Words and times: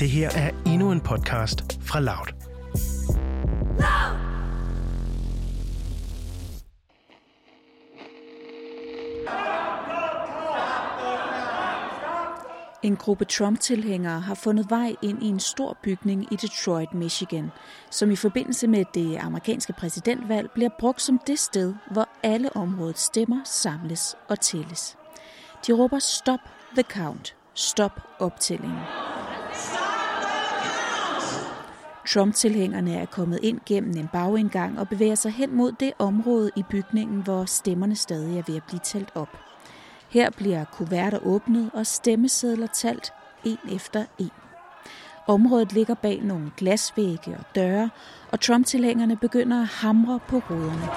Det 0.00 0.10
her 0.10 0.30
er 0.30 0.50
endnu 0.66 0.92
en 0.92 1.00
podcast 1.00 1.78
fra 1.82 2.00
Loud. 2.00 2.26
En 12.82 12.96
gruppe 12.96 13.24
Trump-tilhængere 13.24 14.20
har 14.20 14.34
fundet 14.34 14.70
vej 14.70 14.94
ind 15.02 15.22
i 15.22 15.26
en 15.26 15.40
stor 15.40 15.78
bygning 15.82 16.32
i 16.32 16.36
Detroit, 16.36 16.94
Michigan, 16.94 17.50
som 17.90 18.10
i 18.10 18.16
forbindelse 18.16 18.66
med 18.66 18.84
det 18.94 19.16
amerikanske 19.16 19.72
præsidentvalg 19.72 20.50
bliver 20.54 20.70
brugt 20.78 21.02
som 21.02 21.20
det 21.26 21.38
sted, 21.38 21.74
hvor 21.90 22.08
alle 22.22 22.56
områdets 22.56 23.02
stemmer 23.02 23.40
samles 23.44 24.16
og 24.28 24.40
tælles. 24.40 24.96
De 25.66 25.72
råber 25.72 25.98
stop 25.98 26.40
the 26.74 26.82
count, 26.82 27.36
stop 27.54 28.00
optællingen. 28.18 29.09
Trump-tilhængerne 32.08 32.94
er 32.94 33.06
kommet 33.06 33.38
ind 33.42 33.60
gennem 33.66 33.96
en 33.96 34.08
bagindgang 34.12 34.78
og 34.78 34.88
bevæger 34.88 35.14
sig 35.14 35.32
hen 35.32 35.56
mod 35.56 35.72
det 35.72 35.92
område 35.98 36.50
i 36.56 36.62
bygningen, 36.62 37.22
hvor 37.22 37.44
stemmerne 37.44 37.96
stadig 37.96 38.38
er 38.38 38.42
ved 38.46 38.56
at 38.56 38.62
blive 38.68 38.80
talt 38.84 39.10
op. 39.14 39.38
Her 40.08 40.30
bliver 40.30 40.64
kuverter 40.64 41.18
åbnet 41.22 41.70
og 41.74 41.86
stemmesedler 41.86 42.66
talt 42.66 43.12
en 43.44 43.58
efter 43.72 44.04
en. 44.18 44.30
Området 45.26 45.72
ligger 45.72 45.94
bag 45.94 46.22
nogle 46.22 46.50
glasvægge 46.56 47.36
og 47.38 47.44
døre, 47.54 47.90
og 48.32 48.40
Trump-tilhængerne 48.40 49.16
begynder 49.16 49.60
at 49.60 49.68
hamre 49.68 50.20
på 50.28 50.42
ruderne. 50.50 50.88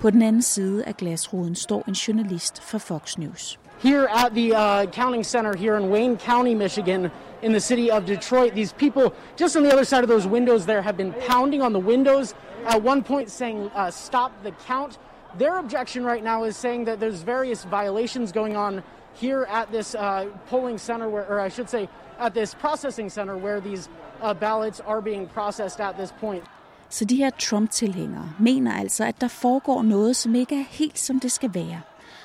På 0.00 0.10
den 0.10 0.22
anden 0.22 0.42
side 0.42 0.84
af 0.84 0.96
glasruden 0.96 1.54
står 1.54 1.84
en 1.88 1.92
journalist 1.92 2.62
fra 2.62 2.78
Fox 2.78 3.18
News. 3.18 3.58
Here 3.82 4.06
at 4.12 4.32
the 4.32 4.54
uh, 4.54 4.86
counting 4.86 5.24
center 5.24 5.56
here 5.56 5.76
in 5.76 5.90
Wayne 5.90 6.16
County, 6.16 6.54
Michigan, 6.54 7.10
in 7.42 7.52
the 7.52 7.58
city 7.60 7.90
of 7.90 8.06
Detroit, 8.06 8.54
these 8.54 8.72
people 8.72 9.12
just 9.34 9.56
on 9.56 9.64
the 9.64 9.72
other 9.72 9.84
side 9.84 10.04
of 10.04 10.08
those 10.08 10.24
windows 10.24 10.66
there 10.66 10.82
have 10.82 10.96
been 10.96 11.12
pounding 11.26 11.62
on 11.62 11.72
the 11.72 11.80
windows 11.80 12.34
at 12.64 12.80
one 12.80 13.02
point 13.02 13.28
saying, 13.28 13.70
uh, 13.74 13.90
stop 13.90 14.30
the 14.44 14.52
count. 14.68 14.98
Their 15.36 15.58
objection 15.58 16.04
right 16.04 16.22
now 16.22 16.44
is 16.44 16.56
saying 16.56 16.84
that 16.84 17.00
there's 17.00 17.22
various 17.22 17.64
violations 17.64 18.30
going 18.30 18.56
on 18.56 18.84
here 19.14 19.46
at 19.50 19.72
this 19.72 19.96
uh, 19.96 20.26
polling 20.48 20.78
center, 20.78 21.08
where, 21.08 21.26
or 21.28 21.40
I 21.40 21.48
should 21.48 21.68
say, 21.68 21.88
at 22.20 22.34
this 22.34 22.54
processing 22.54 23.10
center 23.10 23.36
where 23.36 23.60
these 23.60 23.88
uh, 24.20 24.32
ballots 24.32 24.80
are 24.80 25.00
being 25.00 25.26
processed 25.26 25.80
at 25.80 25.96
this 25.96 26.12
point. 26.20 26.44
Så 26.88 27.04
de 27.04 27.16
her 27.16 27.30
Trump-tilhængere 27.30 28.30
mener 28.38 28.72
altså, 28.72 29.04
at 29.04 29.20
der 29.20 29.28
foregår 29.28 29.82
noget, 29.82 30.16
som 30.16 30.34
ikke 30.34 30.60
er 30.60 30.64
helt 30.70 30.98
som 30.98 31.20
det 31.20 31.32
skal 31.32 31.50
være, 31.54 31.80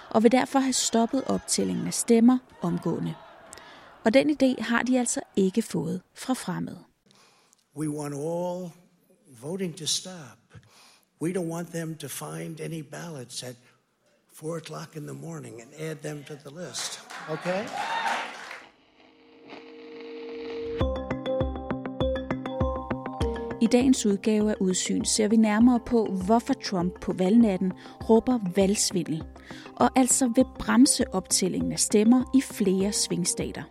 og 0.10 0.24
vil 0.24 0.32
derfor 0.32 0.60
have 0.60 0.74
stoppet 0.74 1.24
optællingen 1.24 1.88
af 1.88 1.94
stemmer 1.94 2.38
omgående. 2.62 3.16
Og 4.04 4.14
den 4.14 4.30
idé 4.30 4.64
har 4.64 4.84
de 4.84 5.00
altså 5.00 5.22
ikke 5.36 5.62
fået 5.62 6.02
fra 6.16 6.34
fremmede. 6.34 6.80
We 7.76 7.90
want 7.90 8.14
all 8.14 8.72
voting 9.42 9.78
to 9.78 9.86
stop. 9.86 10.38
We 11.22 11.32
don't 11.32 11.52
want 11.52 11.70
them 11.70 11.96
to 11.96 12.08
find 12.08 12.60
any 12.60 12.82
ballots 12.82 13.44
at 13.44 13.56
4 14.34 14.58
o'clock 14.58 14.96
in 14.96 15.08
the 15.08 15.14
morning 15.14 15.62
and 15.62 15.70
add 15.80 15.96
them 16.04 16.24
to 16.24 16.34
the 16.36 16.68
list. 16.68 17.00
Okay? 17.30 17.68
I 23.62 23.68
dagens 23.68 24.06
udgave 24.06 24.52
af 24.52 24.56
Udsyn 24.60 25.06
ser 25.06 25.28
vi 25.28 25.36
nærmere 25.36 25.80
på, 25.80 26.06
hvorfor 26.26 26.54
Trump 26.54 27.00
på 27.02 27.14
valgnatten 27.14 27.74
råber 28.10 28.40
valgsvindel, 28.56 29.24
og 29.76 29.90
altså 29.96 30.32
vil 30.36 30.46
bremse 30.60 31.14
optællingen 31.14 31.72
af 31.72 31.80
stemmer 31.80 32.32
i 32.36 32.42
flere 32.42 32.92
svingstater. 32.92 33.64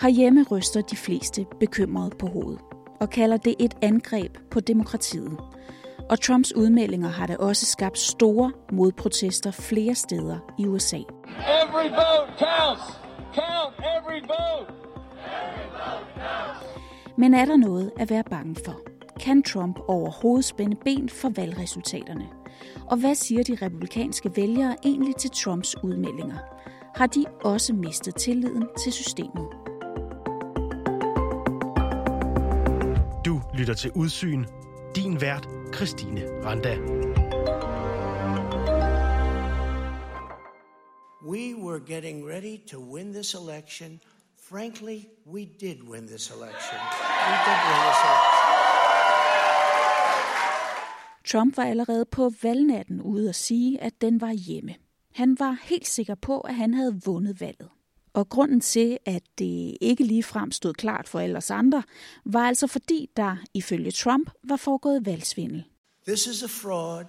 Herhjemme 0.00 0.44
ryster 0.50 0.80
de 0.80 0.96
fleste 0.96 1.46
bekymret 1.60 2.18
på 2.18 2.26
hovedet 2.26 2.60
og 3.00 3.10
kalder 3.10 3.36
det 3.36 3.54
et 3.58 3.74
angreb 3.82 4.38
på 4.50 4.60
demokratiet. 4.60 5.38
Og 6.10 6.20
Trumps 6.20 6.52
udmeldinger 6.54 7.08
har 7.08 7.26
da 7.26 7.36
også 7.36 7.66
skabt 7.66 7.98
store 7.98 8.52
modprotester 8.72 9.50
flere 9.50 9.94
steder 9.94 10.54
i 10.58 10.66
USA. 10.66 10.96
Every 10.96 11.88
vote 11.88 12.32
counts. 12.38 12.84
Count 13.34 13.74
every 13.78 14.20
vote. 14.20 14.78
Men 17.18 17.34
er 17.34 17.44
der 17.44 17.56
noget 17.56 17.92
at 17.98 18.10
være 18.10 18.24
bange 18.30 18.56
for? 18.64 18.80
Kan 19.20 19.42
Trump 19.42 19.78
overhovedet 19.88 20.44
spænde 20.44 20.76
ben 20.84 21.08
for 21.08 21.28
valgresultaterne? 21.28 22.28
Og 22.86 22.96
hvad 22.96 23.14
siger 23.14 23.42
de 23.44 23.54
republikanske 23.62 24.36
vælgere 24.36 24.76
egentlig 24.84 25.16
til 25.16 25.30
Trumps 25.30 25.82
udmeldinger? 25.82 26.38
Har 26.94 27.06
de 27.06 27.24
også 27.44 27.72
mistet 27.72 28.14
tilliden 28.14 28.68
til 28.82 28.92
systemet? 28.92 29.48
Du 33.24 33.40
lytter 33.54 33.74
til 33.74 33.90
Udsyn. 33.94 34.44
Din 34.96 35.20
vært, 35.20 35.48
Christine 35.74 36.22
Randa. 36.44 36.76
We 41.26 41.54
were 41.64 41.80
getting 41.86 42.28
ready 42.28 42.58
to 42.70 42.78
win 42.94 43.12
this 43.12 43.34
election. 43.34 44.00
Frankly, 44.48 45.08
we 45.26 45.44
did 45.60 45.82
win 45.82 46.06
this 46.06 46.30
election. 46.30 47.07
Trump 51.26 51.56
var 51.56 51.64
allerede 51.64 52.04
på 52.04 52.32
valgnatten 52.42 53.02
ude 53.02 53.28
at 53.28 53.34
sige, 53.34 53.82
at 53.82 54.00
den 54.00 54.20
var 54.20 54.32
hjemme. 54.32 54.74
Han 55.14 55.36
var 55.38 55.56
helt 55.62 55.88
sikker 55.88 56.14
på, 56.14 56.40
at 56.40 56.54
han 56.54 56.74
havde 56.74 57.00
vundet 57.04 57.40
valget. 57.40 57.68
Og 58.12 58.28
grunden 58.28 58.60
til, 58.60 58.98
at 59.06 59.22
det 59.38 59.76
ikke 59.80 60.04
lige 60.04 60.22
frem 60.22 60.52
stod 60.52 60.74
klart 60.74 61.08
for 61.08 61.20
alle 61.20 61.36
os 61.36 61.50
andre, 61.50 61.82
var 62.24 62.48
altså 62.48 62.66
fordi 62.66 63.10
der, 63.16 63.36
ifølge 63.54 63.90
Trump, 63.90 64.30
var 64.44 64.56
foregået 64.56 65.06
valgsvindel. 65.06 65.64
This 66.06 66.26
is 66.26 66.42
a 66.42 66.46
fraud 66.46 67.04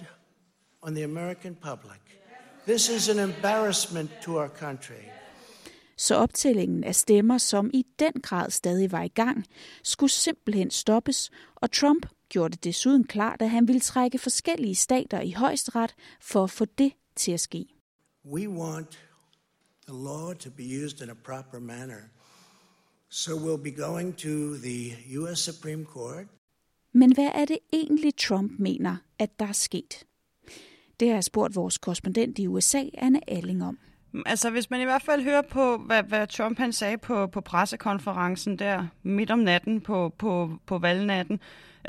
on 0.81 0.95
the 0.95 1.03
American 1.03 1.55
public. 1.55 1.99
This 2.67 2.89
is 2.89 3.09
an 3.09 3.19
embarrassment 3.19 4.11
to 4.23 4.31
our 4.31 4.47
country. 4.47 5.18
Så 5.99 6.15
optællingen 6.15 6.83
af 6.83 6.95
stemmer, 6.95 7.37
som 7.37 7.69
i 7.73 7.85
den 7.99 8.13
grad 8.23 8.49
stadig 8.49 8.91
var 8.91 9.03
i 9.03 9.07
gang, 9.07 9.45
skulle 9.83 10.11
simpelthen 10.11 10.71
stoppes, 10.71 11.31
og 11.55 11.71
Trump 11.71 12.05
gjorde 12.29 12.51
det 12.51 12.63
desuden 12.63 13.03
klart, 13.03 13.41
at 13.41 13.49
han 13.49 13.67
ville 13.67 13.79
trække 13.79 14.17
forskellige 14.17 14.75
stater 14.75 15.21
i 15.21 15.31
højesteret 15.31 15.95
for 16.21 16.43
at 16.43 16.51
få 16.51 16.65
det 16.65 16.91
til 17.15 17.31
at 17.31 17.39
ske. 17.39 17.65
We 18.25 18.49
want 18.49 18.91
the 19.87 19.97
law 20.03 20.33
to 20.33 20.49
be 20.49 20.63
used 20.85 21.01
in 21.01 21.09
a 21.09 21.13
proper 21.13 21.59
manner. 21.59 22.01
So 23.09 23.31
we'll 23.31 23.63
be 23.63 23.71
going 23.71 24.17
to 24.17 24.55
the 24.57 24.95
U.S. 25.19 25.39
Supreme 25.39 25.85
Court. 25.85 26.27
Men 26.93 27.13
hvad 27.13 27.29
er 27.35 27.45
det 27.45 27.57
egentlig, 27.73 28.13
Trump 28.17 28.51
mener, 28.59 28.97
at 29.19 29.39
der 29.39 29.45
er 29.45 29.51
sket? 29.51 30.05
Det 30.99 31.07
har 31.07 31.15
jeg 31.15 31.23
spurgt 31.23 31.55
vores 31.55 31.77
korrespondent 31.77 32.39
i 32.39 32.47
USA, 32.47 32.83
Anne 32.93 33.29
Alling, 33.29 33.63
om. 33.63 33.79
Altså, 34.25 34.49
hvis 34.49 34.69
man 34.69 34.81
i 34.81 34.83
hvert 34.83 35.01
fald 35.01 35.23
hører 35.23 35.41
på, 35.41 35.77
hvad, 35.77 36.03
hvad 36.03 36.27
Trump 36.27 36.57
han 36.57 36.73
sagde 36.73 36.97
på, 36.97 37.27
på 37.27 37.41
pressekonferencen 37.41 38.59
der 38.59 38.87
midt 39.03 39.31
om 39.31 39.39
natten 39.39 39.81
på, 39.81 40.13
på, 40.17 40.51
på 40.65 40.77
valgnatten, 40.77 41.39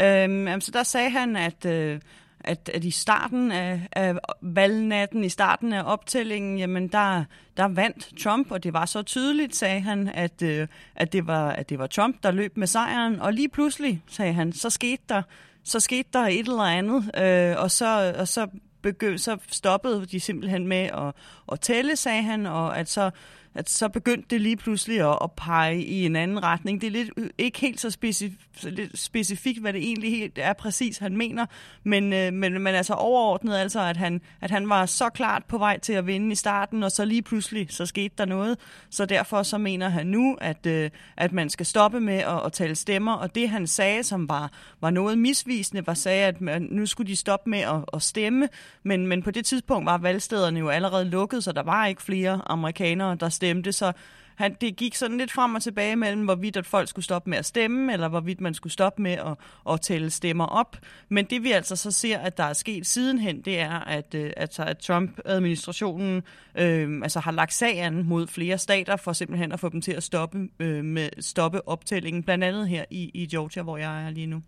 øhm, 0.01 0.49
altså, 0.49 0.71
der 0.71 0.83
sagde 0.83 1.11
han, 1.11 1.37
at, 1.37 1.67
øh, 1.67 2.01
at, 2.41 2.71
at 2.75 2.85
i 2.85 2.91
starten 2.91 3.53
af, 3.53 3.89
af 3.93 4.15
valgnatten, 4.41 5.25
i 5.25 5.29
starten 5.29 5.73
af 5.73 5.83
optællingen, 5.93 6.59
jamen 6.59 6.89
der, 6.89 7.25
der 7.57 7.69
vandt 7.69 8.13
Trump, 8.23 8.51
og 8.51 8.65
det 8.65 8.73
var 8.73 8.85
så 8.85 9.03
tydeligt, 9.03 9.57
sagde 9.57 9.81
han, 9.81 10.09
at, 10.09 10.43
øh, 10.43 10.69
at, 10.95 11.13
det 11.13 11.27
var, 11.27 11.51
at 11.51 11.71
det 11.71 11.79
var 11.79 11.87
Trump, 11.87 12.17
der 12.23 12.31
løb 12.31 12.57
med 12.57 12.67
sejren, 12.67 13.21
og 13.21 13.33
lige 13.33 13.49
pludselig, 13.49 14.03
sagde 14.09 14.33
han, 14.33 14.53
så 14.53 14.71
skete 14.71 15.03
der, 15.09 15.23
så 15.65 15.81
skete 15.81 16.09
der 16.13 16.21
et 16.27 16.49
eller 16.49 16.63
andet, 16.63 17.11
øh, 17.19 17.63
og, 17.63 17.71
så, 17.71 18.15
og 18.19 18.29
så 18.29 18.47
begyndte, 18.83 19.19
så 19.19 19.39
stoppede 19.49 20.07
de 20.07 20.21
simpelthen 20.21 20.67
med 20.67 20.83
at, 20.83 21.15
at 21.53 21.61
tælle, 21.61 21.97
sagde 21.97 22.23
han, 22.23 22.47
og 22.47 22.79
at 22.79 22.89
så, 22.89 23.11
at 23.55 23.71
så 23.71 23.89
begyndte 23.89 24.27
det 24.31 24.41
lige 24.41 24.57
pludselig 24.57 25.01
at, 25.01 25.19
at 25.23 25.33
pege 25.33 25.85
i 25.85 26.07
en 26.07 26.17
anden 26.17 26.43
retning. 26.43 26.81
Det 26.81 26.87
er 26.87 26.91
lidt, 26.91 27.11
øh, 27.17 27.31
ikke 27.39 27.59
helt 27.59 27.81
så 27.81 27.91
specif, 27.91 28.33
lidt 28.63 28.99
specifikt, 28.99 29.61
hvad 29.61 29.73
det 29.73 29.83
egentlig 29.83 30.11
helt 30.11 30.39
er 30.39 30.53
præcis, 30.53 30.99
han 30.99 31.17
mener, 31.17 31.47
men, 31.85 32.13
øh, 32.13 32.33
men, 32.33 32.53
men 32.53 32.75
altså 32.75 32.95
overordnet 32.95 33.57
altså, 33.57 33.81
at 33.81 33.97
han, 33.97 34.21
at 34.41 34.51
han 34.51 34.69
var 34.69 34.87
så 34.87 35.09
klart 35.09 35.45
på 35.45 35.59
vej 35.59 35.79
til 35.79 35.93
at 35.93 36.07
vinde 36.07 36.33
i 36.33 36.35
starten, 36.35 36.83
og 36.83 36.93
så 36.93 37.05
lige 37.05 37.23
pludselig, 37.23 37.67
så 37.71 37.87
skete 37.87 38.15
der 38.19 38.25
noget. 38.25 38.59
Så 38.91 39.07
derfor 39.07 39.43
så 39.43 39.59
mener 39.59 39.89
han 39.89 40.07
nu, 40.07 40.37
at, 40.41 40.67
øh, 40.67 40.91
at 41.17 41.33
man 41.33 41.51
skal 41.51 41.67
stoppe 41.67 42.01
med 42.01 42.19
at, 42.19 42.47
at 42.47 42.53
tale 42.53 42.75
stemmer, 42.75 43.13
og 43.13 43.35
det 43.35 43.49
han 43.49 43.67
sagde, 43.67 44.03
som 44.03 44.29
var, 44.29 44.53
var 44.81 44.91
noget 44.91 45.19
misvisende, 45.19 45.87
var 45.87 45.95
sagde, 45.95 46.27
at 46.27 46.41
man, 46.41 46.69
nu 46.71 46.87
skulle 46.87 47.09
de 47.09 47.17
stoppe 47.17 47.51
med 47.51 47.61
at, 47.61 47.85
at 47.93 48.03
stemme, 48.03 48.49
men, 48.83 49.07
men 49.07 49.23
på 49.23 49.31
det 49.31 49.47
tidspunkt 49.47 49.87
var 49.87 49.99
valgstederne 49.99 50.59
jo 50.59 50.69
allerede 50.69 51.05
lukket, 51.05 51.45
så 51.45 51.53
der 51.53 51.63
var 51.63 51.87
ikke 51.87 52.03
flere 52.03 52.41
amerikanere, 52.47 53.15
der 53.21 53.29
stemte, 53.41 53.73
så 53.73 53.93
han, 54.41 54.57
det 54.61 54.77
gik 54.77 54.95
sådan 54.95 55.19
lidt 55.19 55.33
frem 55.33 55.55
og 55.55 55.63
tilbage 55.63 55.97
mellem, 55.97 56.25
hvorvidt 56.25 56.57
at 56.57 56.67
folk 56.67 56.89
skulle 56.89 57.05
stoppe 57.05 57.31
med 57.31 57.39
at 57.39 57.47
stemme, 57.47 57.93
eller 57.93 58.09
hvorvidt 58.09 58.41
man 58.41 58.55
skulle 58.55 58.73
stoppe 58.73 59.03
med 59.03 59.13
at, 59.13 59.35
at 59.73 59.81
tælle 59.81 60.11
stemmer 60.11 60.47
op. 60.47 60.77
Men 61.09 61.25
det 61.25 61.43
vi 61.43 61.53
altså 61.53 61.77
så 61.77 61.91
ser, 61.91 62.19
at 62.19 62.37
der 62.37 62.45
er 62.45 62.53
sket 62.53 62.87
sidenhen, 62.87 63.41
det 63.41 63.61
er, 63.61 63.79
at, 63.79 64.15
øh, 64.15 64.33
at, 64.37 64.61
at 64.61 64.79
Trump-administrationen 64.79 66.23
øh, 66.55 67.01
altså 67.03 67.21
har 67.21 67.33
lagt 67.33 67.55
sagen 67.55 68.09
mod 68.09 68.27
flere 68.27 68.59
stater 68.59 68.97
for 68.97 69.13
simpelthen 69.13 69.53
at 69.53 69.61
få 69.61 69.69
dem 69.69 69.81
til 69.81 69.93
at 69.93 70.03
stoppe, 70.03 70.49
øh, 70.61 70.85
med, 70.85 71.09
stoppe 71.21 71.69
optællingen, 71.69 72.23
blandt 72.23 72.45
andet 72.45 72.69
her 72.69 72.85
i, 72.91 73.11
i 73.15 73.27
Georgia, 73.27 73.63
hvor 73.63 73.77
jeg 73.77 74.07
er 74.07 74.11
lige 74.11 74.27
nu. 74.27 74.43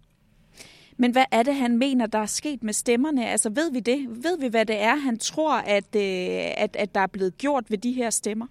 Men 0.96 1.12
hvad 1.12 1.24
er 1.30 1.42
det, 1.42 1.54
han 1.54 1.78
mener, 1.78 2.06
der 2.06 2.18
er 2.18 2.26
sket 2.26 2.62
med 2.62 2.72
stemmerne? 2.72 3.28
Altså 3.28 3.50
ved 3.50 3.72
vi 3.72 3.80
det? 3.80 4.06
Ved 4.08 4.40
vi, 4.40 4.48
hvad 4.48 4.66
det 4.66 4.82
er, 4.82 4.96
han 4.96 5.18
tror, 5.18 5.54
at, 5.54 5.96
øh, 5.96 6.52
at, 6.56 6.76
at 6.76 6.94
der 6.94 7.00
er 7.00 7.06
blevet 7.06 7.38
gjort 7.38 7.64
ved 7.68 7.78
de 7.78 7.92
her 7.92 8.10
stemmer? 8.10 8.46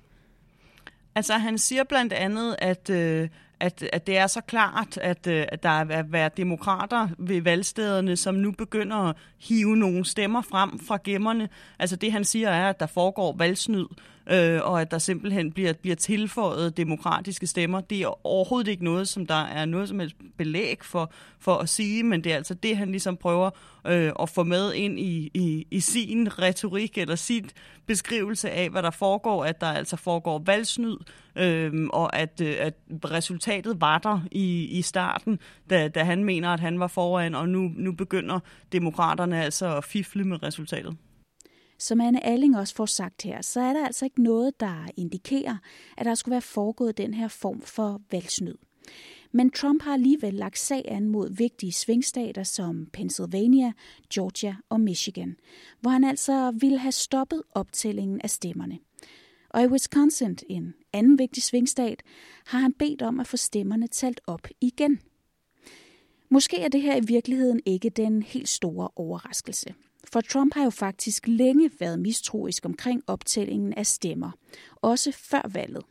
Altså 1.16 1.34
han 1.34 1.58
siger 1.58 1.84
blandt 1.84 2.14
andet, 2.14 2.56
at, 2.60 2.90
øh, 2.90 3.30
at, 3.60 3.84
at 3.94 4.08
det 4.08 4.18
er 4.18 4.28
så 4.28 4.42
klart, 4.42 4.98
at, 4.98 5.28
øh, 5.28 5.46
at 5.50 5.64
der 5.64 5.70
er 5.70 6.04
været 6.04 6.38
demokrater 6.38 7.08
ved 7.18 7.42
valgstederne, 7.42 8.18
som 8.18 8.36
nu 8.36 8.52
begynder 8.52 8.98
at 8.98 9.16
hive 9.40 9.76
nogle 9.78 10.06
stemmer 10.06 10.42
frem 10.42 10.80
fra 10.80 10.98
gemmerne. 11.04 11.50
Altså 11.80 11.96
det 11.96 12.12
han 12.12 12.26
siger 12.26 12.50
er, 12.50 12.70
at 12.70 12.80
der 12.80 12.86
foregår 12.86 13.36
valgsnyd, 13.38 13.86
øh, 14.30 14.60
og 14.64 14.82
at 14.82 14.92
der 14.92 14.98
simpelthen 14.98 15.52
bliver, 15.52 15.74
bliver 15.74 15.96
tilføjet 15.96 16.78
demokratiske 16.78 17.48
stemmer. 17.48 17.82
Det 17.82 18.02
er 18.02 18.28
overhovedet 18.28 18.72
ikke 18.72 18.84
noget, 18.84 19.08
som 19.08 19.26
der 19.26 19.44
er 19.44 19.66
noget 19.66 19.90
som 19.90 20.00
helst 20.00 20.16
belæg 20.38 20.78
for, 20.82 21.12
for 21.40 21.56
at 21.56 21.70
sige, 21.70 22.04
men 22.04 22.24
det 22.24 22.32
er 22.32 22.36
altså 22.36 22.54
det, 22.54 22.78
han 22.78 22.92
ligesom 22.92 23.18
prøver 23.18 23.50
øh, 23.88 24.12
at 24.20 24.30
få 24.30 24.44
med 24.44 24.74
ind 24.74 25.00
i, 25.00 25.32
i, 25.34 25.68
i 25.72 25.80
sin 25.80 26.40
retorik 26.40 26.98
eller 26.98 27.16
sin 27.16 27.50
beskrivelse 27.86 28.50
af, 28.50 28.70
hvad 28.70 28.84
der 28.84 28.92
foregår, 28.92 29.46
at 29.46 29.62
der 29.62 29.68
altså 29.68 29.96
foregår 29.96 30.44
valgsnyd, 30.46 30.98
øh, 31.36 31.88
og 31.94 32.16
at, 32.16 32.42
øh, 32.42 32.56
at 32.60 32.74
resultatet 33.06 33.82
var 33.82 33.98
der 33.98 34.20
i, 34.32 34.66
i 34.66 34.82
starten, 34.82 35.40
da, 35.70 35.88
da 35.88 36.04
han 36.04 36.24
mener, 36.24 36.50
at 36.50 36.60
han 36.60 36.80
var 36.80 36.88
foran, 36.88 37.36
og 37.36 37.50
nu, 37.50 37.72
nu 37.76 37.92
begynder 37.92 38.40
demokraterne 38.72 39.44
altså 39.44 39.78
at 39.78 39.84
fifle 39.84 40.24
med 40.24 40.44
resultatet. 40.44 40.98
Som 41.82 42.02
Anne 42.02 42.26
Alling 42.26 42.58
også 42.58 42.76
får 42.76 42.86
sagt 42.86 43.22
her, 43.22 43.42
så 43.42 43.60
er 43.62 43.74
der 43.74 43.86
altså 43.86 44.06
ikke 44.06 44.24
noget, 44.24 44.60
der 44.60 44.88
indikerer, 44.98 45.58
at 45.98 46.06
der 46.06 46.16
skulle 46.16 46.32
være 46.32 46.42
foregået 46.42 46.98
den 46.98 47.14
her 47.14 47.28
form 47.28 47.62
for 47.62 48.02
valgsnyd. 48.12 48.56
Men 49.32 49.50
Trump 49.50 49.84
har 49.84 49.94
alligevel 49.94 50.34
lagt 50.34 50.60
sag 50.60 50.86
an 50.88 51.10
mod 51.10 51.36
vigtige 51.36 51.72
svingstater 51.72 52.44
som 52.44 52.88
Pennsylvania, 52.94 53.74
Georgia 54.14 54.56
og 54.70 54.82
Michigan, 54.82 55.36
hvor 55.80 55.92
han 55.92 56.04
altså 56.04 56.52
ville 56.60 56.78
have 56.78 56.92
stoppet 56.92 57.44
optællingen 57.52 58.22
af 58.22 58.30
stemmerne. 58.30 58.80
Og 59.50 59.64
i 59.64 59.68
Wisconsin, 59.68 60.38
en 60.50 60.74
anden 60.94 61.20
vigtig 61.20 61.44
svingstat, 61.44 62.04
har 62.46 62.60
han 62.60 62.74
bedt 62.74 63.02
om 63.02 63.20
at 63.20 63.28
få 63.28 63.38
stemmerne 63.38 63.88
talt 63.88 64.22
op 64.28 64.48
igen. 64.62 65.00
Måske 66.30 66.58
er 66.62 66.68
det 66.68 66.82
her 66.82 66.96
i 66.96 67.06
virkeligheden 67.08 67.62
ikke 67.66 67.90
den 67.90 68.24
helt 68.24 68.50
store 68.50 68.90
overraskelse. 68.96 69.74
For 70.14 70.22
Trump 70.22 70.54
har 70.54 70.64
jo 70.64 70.70
faktisk 70.70 71.28
længe 71.28 71.72
været 71.80 72.00
mistroisk 72.00 72.66
omkring 72.66 73.04
optællingen 73.08 73.74
af 73.74 73.86
stemmer, 73.86 74.32
også 74.76 75.12
før 75.12 75.50
valget. 75.54 75.84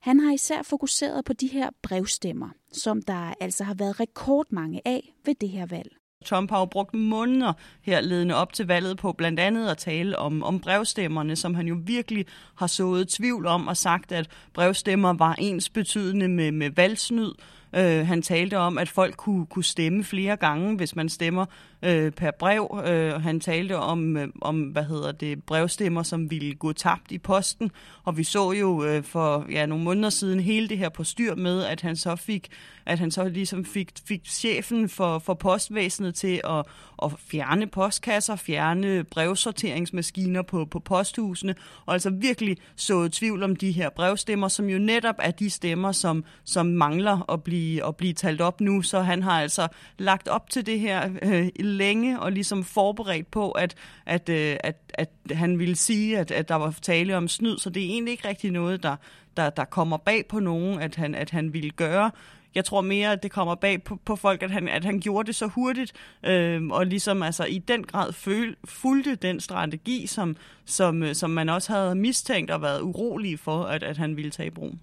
Han 0.00 0.20
har 0.20 0.32
især 0.32 0.62
fokuseret 0.62 1.24
på 1.24 1.32
de 1.32 1.46
her 1.46 1.70
brevstemmer, 1.82 2.48
som 2.72 3.02
der 3.02 3.34
altså 3.40 3.64
har 3.64 3.74
været 3.74 4.00
rekordmange 4.00 4.80
af 4.84 5.14
ved 5.24 5.34
det 5.34 5.48
her 5.48 5.66
valg. 5.66 5.96
Trump 6.24 6.50
har 6.50 6.58
jo 6.58 6.64
brugt 6.64 6.94
måneder 6.94 7.52
her 7.82 8.00
ledende 8.00 8.34
op 8.34 8.52
til 8.52 8.66
valget 8.66 8.96
på 8.98 9.12
blandt 9.12 9.40
andet 9.40 9.68
at 9.68 9.78
tale 9.78 10.18
om, 10.18 10.42
om 10.42 10.60
brevstemmerne, 10.60 11.36
som 11.36 11.54
han 11.54 11.66
jo 11.66 11.76
virkelig 11.84 12.26
har 12.54 12.66
sået 12.66 13.08
tvivl 13.08 13.46
om 13.46 13.68
og 13.68 13.76
sagt, 13.76 14.12
at 14.12 14.30
brevstemmer 14.54 15.12
var 15.12 15.34
ens 15.38 15.70
betydende 15.70 16.28
med, 16.28 16.52
med 16.52 16.70
valgsnyd. 16.70 17.32
Øh, 17.76 18.06
han 18.06 18.22
talte 18.22 18.58
om, 18.58 18.78
at 18.78 18.88
folk 18.88 19.16
kunne, 19.16 19.46
kunne 19.46 19.64
stemme 19.64 20.04
flere 20.04 20.36
gange, 20.36 20.76
hvis 20.76 20.96
man 20.96 21.08
stemmer 21.08 21.46
øh, 21.82 22.12
per 22.12 22.30
brev. 22.30 22.82
Øh, 22.86 23.22
han 23.22 23.40
talte 23.40 23.76
om, 23.76 24.16
øh, 24.16 24.28
om, 24.40 24.60
hvad 24.60 24.84
hedder 24.84 25.12
det, 25.12 25.42
brevstemmer, 25.42 26.02
som 26.02 26.30
ville 26.30 26.54
gå 26.54 26.72
tabt 26.72 27.12
i 27.12 27.18
posten. 27.18 27.70
Og 28.04 28.16
vi 28.16 28.24
så 28.24 28.52
jo 28.52 28.84
øh, 28.84 29.02
for 29.02 29.46
ja, 29.50 29.66
nogle 29.66 29.84
måneder 29.84 30.10
siden 30.10 30.40
hele 30.40 30.68
det 30.68 30.78
her 30.78 30.88
på 30.88 31.04
styr 31.04 31.34
med, 31.34 31.64
at 31.64 31.80
han 31.80 31.96
så 31.96 32.16
fik, 32.16 32.48
at 32.86 32.98
han 32.98 33.10
så 33.10 33.28
ligesom 33.28 33.64
fik, 33.64 33.90
fik 34.06 34.20
chefen 34.26 34.88
for, 34.88 35.18
for 35.18 35.34
postvæsenet 35.34 36.14
til 36.14 36.40
at, 36.44 36.66
at 37.04 37.12
fjerne 37.18 37.66
postkasser, 37.66 38.36
fjerne 38.36 39.04
brevsorteringsmaskiner 39.04 40.42
på, 40.42 40.64
på 40.64 40.78
posthusene, 40.78 41.54
og 41.86 41.92
altså 41.92 42.10
virkelig 42.10 42.56
så 42.76 43.08
tvivl 43.08 43.42
om 43.42 43.56
de 43.56 43.72
her 43.72 43.90
brevstemmer, 43.90 44.48
som 44.48 44.68
jo 44.68 44.78
netop 44.78 45.14
er 45.18 45.30
de 45.30 45.50
stemmer, 45.50 45.92
som, 45.92 46.24
som 46.44 46.66
mangler 46.66 47.30
at 47.32 47.42
blive, 47.42 47.86
at 47.86 47.96
blive 47.96 48.12
talt 48.12 48.40
op 48.40 48.60
nu. 48.60 48.82
Så 48.82 49.00
han 49.00 49.22
har 49.22 49.40
altså 49.40 49.68
lagt 49.98 50.28
op 50.28 50.50
til 50.50 50.66
det 50.66 50.80
her 50.80 51.10
øh, 51.22 51.48
længe 51.60 52.20
og 52.20 52.32
ligesom 52.32 52.64
forberedt 52.64 53.30
på, 53.30 53.50
at, 53.50 53.74
at, 54.06 54.28
øh, 54.28 54.56
at, 54.60 54.76
at 54.94 55.10
han 55.30 55.58
ville 55.58 55.76
sige, 55.76 56.18
at, 56.18 56.30
at 56.30 56.48
der 56.48 56.54
var 56.54 56.74
tale 56.82 57.16
om 57.16 57.28
snyd, 57.28 57.58
så 57.58 57.70
det 57.70 57.82
er 57.82 57.88
egentlig 57.88 58.12
ikke 58.12 58.28
rigtig 58.28 58.50
noget, 58.50 58.82
der, 58.82 58.96
der, 59.36 59.50
der 59.50 59.64
kommer 59.64 59.96
bag 59.96 60.26
på 60.28 60.40
nogen, 60.40 60.80
at 60.80 60.96
han, 60.96 61.14
at 61.14 61.30
han 61.30 61.52
ville 61.52 61.70
gøre. 61.70 62.10
Jeg 62.54 62.64
tror 62.64 62.80
mere, 62.80 63.12
at 63.12 63.22
det 63.22 63.30
kommer 63.30 63.54
bag 63.54 63.82
på, 63.82 63.96
på 64.04 64.16
folk, 64.16 64.42
at 64.42 64.50
han, 64.50 64.68
at 64.68 64.84
han 64.84 65.00
gjorde 65.00 65.26
det 65.26 65.34
så 65.34 65.46
hurtigt, 65.46 65.92
øh, 66.24 66.66
og 66.66 66.86
ligesom 66.86 67.22
altså 67.22 67.44
i 67.44 67.58
den 67.58 67.84
grad 67.84 68.12
føl, 68.12 68.56
fulgte 68.64 69.14
den 69.14 69.40
strategi, 69.40 70.06
som, 70.06 70.36
som, 70.64 71.02
øh, 71.02 71.14
som 71.14 71.30
man 71.30 71.48
også 71.48 71.72
havde 71.72 71.94
mistænkt 71.94 72.50
og 72.50 72.62
været 72.62 72.80
urolig 72.80 73.38
for, 73.38 73.62
at, 73.62 73.82
at 73.82 73.96
han 73.96 74.16
ville 74.16 74.30
tage 74.30 74.46
i 74.46 74.50
brug. 74.50 74.74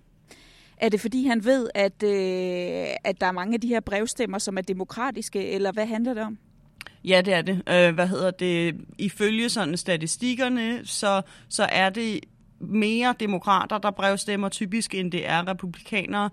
Er 0.78 0.90
det 0.90 1.02
fordi 1.02 1.26
han 1.26 1.46
ved, 1.46 1.70
at, 1.76 2.04
øh, 2.04 2.88
at 3.04 3.22
der 3.22 3.28
er 3.28 3.32
mange 3.32 3.54
af 3.54 3.62
de 3.62 3.68
her 3.68 3.80
brevstemmer, 3.80 4.38
som 4.38 4.58
er 4.58 4.62
demokratiske, 4.62 5.50
eller 5.50 5.72
hvad 5.72 5.86
handler 5.86 6.14
det 6.14 6.24
om? 6.24 6.38
Ja, 7.04 7.22
det 7.26 7.34
er 7.34 7.42
det. 7.42 7.62
Øh, 7.70 7.94
hvad 7.94 8.08
hedder 8.08 8.32
det? 8.32 8.76
Ifølge 8.98 9.50
sådan 9.50 9.78
statistikkerne, 9.78 10.80
så, 10.84 11.22
så 11.50 11.64
er 11.64 11.90
det 11.90 12.20
mere 12.62 13.16
demokrater, 13.20 13.78
der 13.78 13.92
brevstemmer 13.92 14.50
typisk, 14.50 14.96
end 14.96 15.12
det 15.12 15.30
er 15.30 15.48
republikanere. 15.48 16.30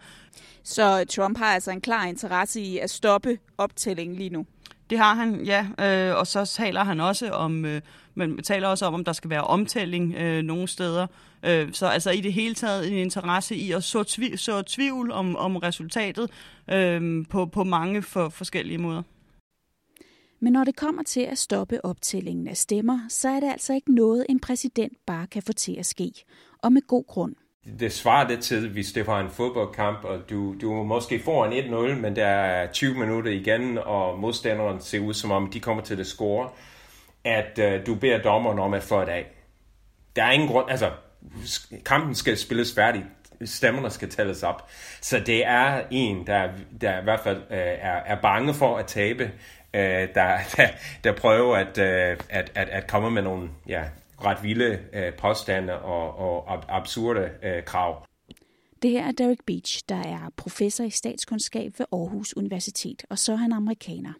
Så 0.64 1.04
Trump 1.04 1.38
har 1.38 1.46
altså 1.46 1.70
en 1.70 1.80
klar 1.80 2.04
interesse 2.04 2.60
i 2.60 2.78
at 2.78 2.90
stoppe 2.90 3.38
optællingen 3.58 4.16
lige 4.16 4.30
nu? 4.30 4.46
Det 4.90 4.98
har 4.98 5.14
han, 5.14 5.44
ja. 5.44 5.66
Øh, 5.80 6.16
og 6.18 6.26
så 6.26 6.44
taler 6.44 6.84
han 6.84 7.00
også 7.00 7.30
om, 7.30 7.64
øh, 7.64 7.80
men 8.14 8.42
taler 8.42 8.68
også 8.68 8.86
om, 8.86 8.94
om 8.94 9.04
der 9.04 9.12
skal 9.12 9.30
være 9.30 9.44
omtælling 9.44 10.14
øh, 10.14 10.42
nogle 10.42 10.68
steder. 10.68 11.06
Øh, 11.42 11.72
så 11.72 11.86
altså 11.86 12.10
i 12.10 12.20
det 12.20 12.32
hele 12.32 12.54
taget 12.54 12.92
en 12.92 12.98
interesse 12.98 13.56
i 13.56 13.72
at 13.72 13.84
så, 13.84 14.02
tvi- 14.02 14.36
så 14.36 14.62
tvivl 14.62 15.12
om, 15.12 15.36
om 15.36 15.56
resultatet 15.56 16.30
øh, 16.70 17.26
på, 17.30 17.46
på 17.46 17.64
mange 17.64 18.02
for, 18.02 18.28
forskellige 18.28 18.78
måder. 18.78 19.02
Men 20.40 20.52
når 20.52 20.64
det 20.64 20.76
kommer 20.76 21.02
til 21.02 21.20
at 21.20 21.38
stoppe 21.38 21.84
optællingen 21.84 22.48
af 22.48 22.56
stemmer, 22.56 23.00
så 23.08 23.28
er 23.28 23.40
det 23.40 23.50
altså 23.50 23.72
ikke 23.72 23.94
noget, 23.94 24.26
en 24.28 24.40
præsident 24.40 24.92
bare 25.06 25.26
kan 25.26 25.42
få 25.42 25.52
til 25.52 25.76
at 25.78 25.86
ske. 25.86 26.12
Og 26.62 26.72
med 26.72 26.82
god 26.86 27.04
grund. 27.06 27.34
Det 27.78 27.92
svarer 27.92 28.28
lidt 28.28 28.40
til, 28.40 28.68
hvis 28.68 28.92
det 28.92 29.06
var 29.06 29.20
en 29.20 29.30
fodboldkamp, 29.30 30.04
og 30.04 30.30
du, 30.30 30.54
du 30.60 30.82
måske 30.84 31.20
får 31.20 31.46
en 31.46 31.74
1-0, 31.74 32.00
men 32.00 32.16
der 32.16 32.26
er 32.26 32.72
20 32.72 32.94
minutter 32.94 33.30
igen, 33.30 33.78
og 33.78 34.18
modstanderen 34.18 34.80
ser 34.80 35.00
ud 35.00 35.14
som 35.14 35.30
om, 35.30 35.50
de 35.50 35.60
kommer 35.60 35.82
til 35.82 36.00
at 36.00 36.06
score, 36.06 36.48
at 37.24 37.58
uh, 37.58 37.86
du 37.86 37.94
beder 37.94 38.22
dommeren 38.22 38.58
om 38.58 38.74
at 38.74 38.82
få 38.82 39.02
et 39.02 39.08
af. 39.08 39.26
Der 40.16 40.24
er 40.24 40.30
ingen 40.30 40.48
grund, 40.48 40.70
altså 40.70 40.90
kampen 41.86 42.14
skal 42.14 42.36
spilles 42.36 42.74
færdig, 42.74 43.04
stemmerne 43.44 43.90
skal 43.90 44.10
tælles 44.10 44.42
op. 44.42 44.68
Så 45.00 45.20
det 45.26 45.46
er 45.46 45.82
en, 45.90 46.26
der, 46.26 46.48
der 46.80 47.00
i 47.00 47.04
hvert 47.04 47.20
fald 47.20 47.36
uh, 47.36 47.56
er, 47.56 47.96
er 48.06 48.20
bange 48.20 48.54
for 48.54 48.76
at 48.76 48.86
tabe, 48.86 49.30
øh, 49.74 50.08
der, 50.14 50.38
der, 50.56 50.68
der 51.04 51.12
prøver 51.12 51.56
at, 51.56 51.78
øh, 51.78 52.16
at, 52.28 52.52
at, 52.54 52.68
at 52.68 52.86
komme 52.86 53.10
med 53.10 53.22
nogle 53.22 53.50
ja, 53.68 53.84
ret 54.24 54.42
vilde 54.42 54.80
øh, 54.92 55.14
påstande 55.14 55.78
og, 55.78 56.18
og 56.18 56.54
ab- 56.54 56.66
absurde 56.68 57.30
øh, 57.42 57.64
krav. 57.64 58.06
Det 58.82 58.90
her 58.90 59.06
er 59.06 59.12
Derek 59.12 59.44
Beach, 59.46 59.82
der 59.88 60.02
er 60.02 60.30
professor 60.36 60.84
i 60.84 60.90
statskundskab 60.90 61.72
ved 61.78 61.86
Aarhus 61.92 62.36
Universitet, 62.36 63.04
og 63.10 63.18
så 63.18 63.32
er 63.32 63.36
han 63.36 63.52
amerikaner. 63.52 64.12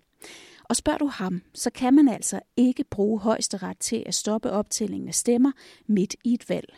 Og 0.64 0.76
spørger 0.76 0.98
du 0.98 1.06
ham, 1.06 1.42
så 1.54 1.70
kan 1.70 1.94
man 1.94 2.08
altså 2.08 2.40
ikke 2.56 2.84
bruge 2.84 3.20
højesteret 3.20 3.78
til 3.78 4.02
at 4.06 4.14
stoppe 4.14 4.50
optællingen 4.50 5.08
af 5.08 5.14
stemmer 5.14 5.52
midt 5.86 6.16
i 6.24 6.34
et 6.34 6.48
valg. 6.48 6.74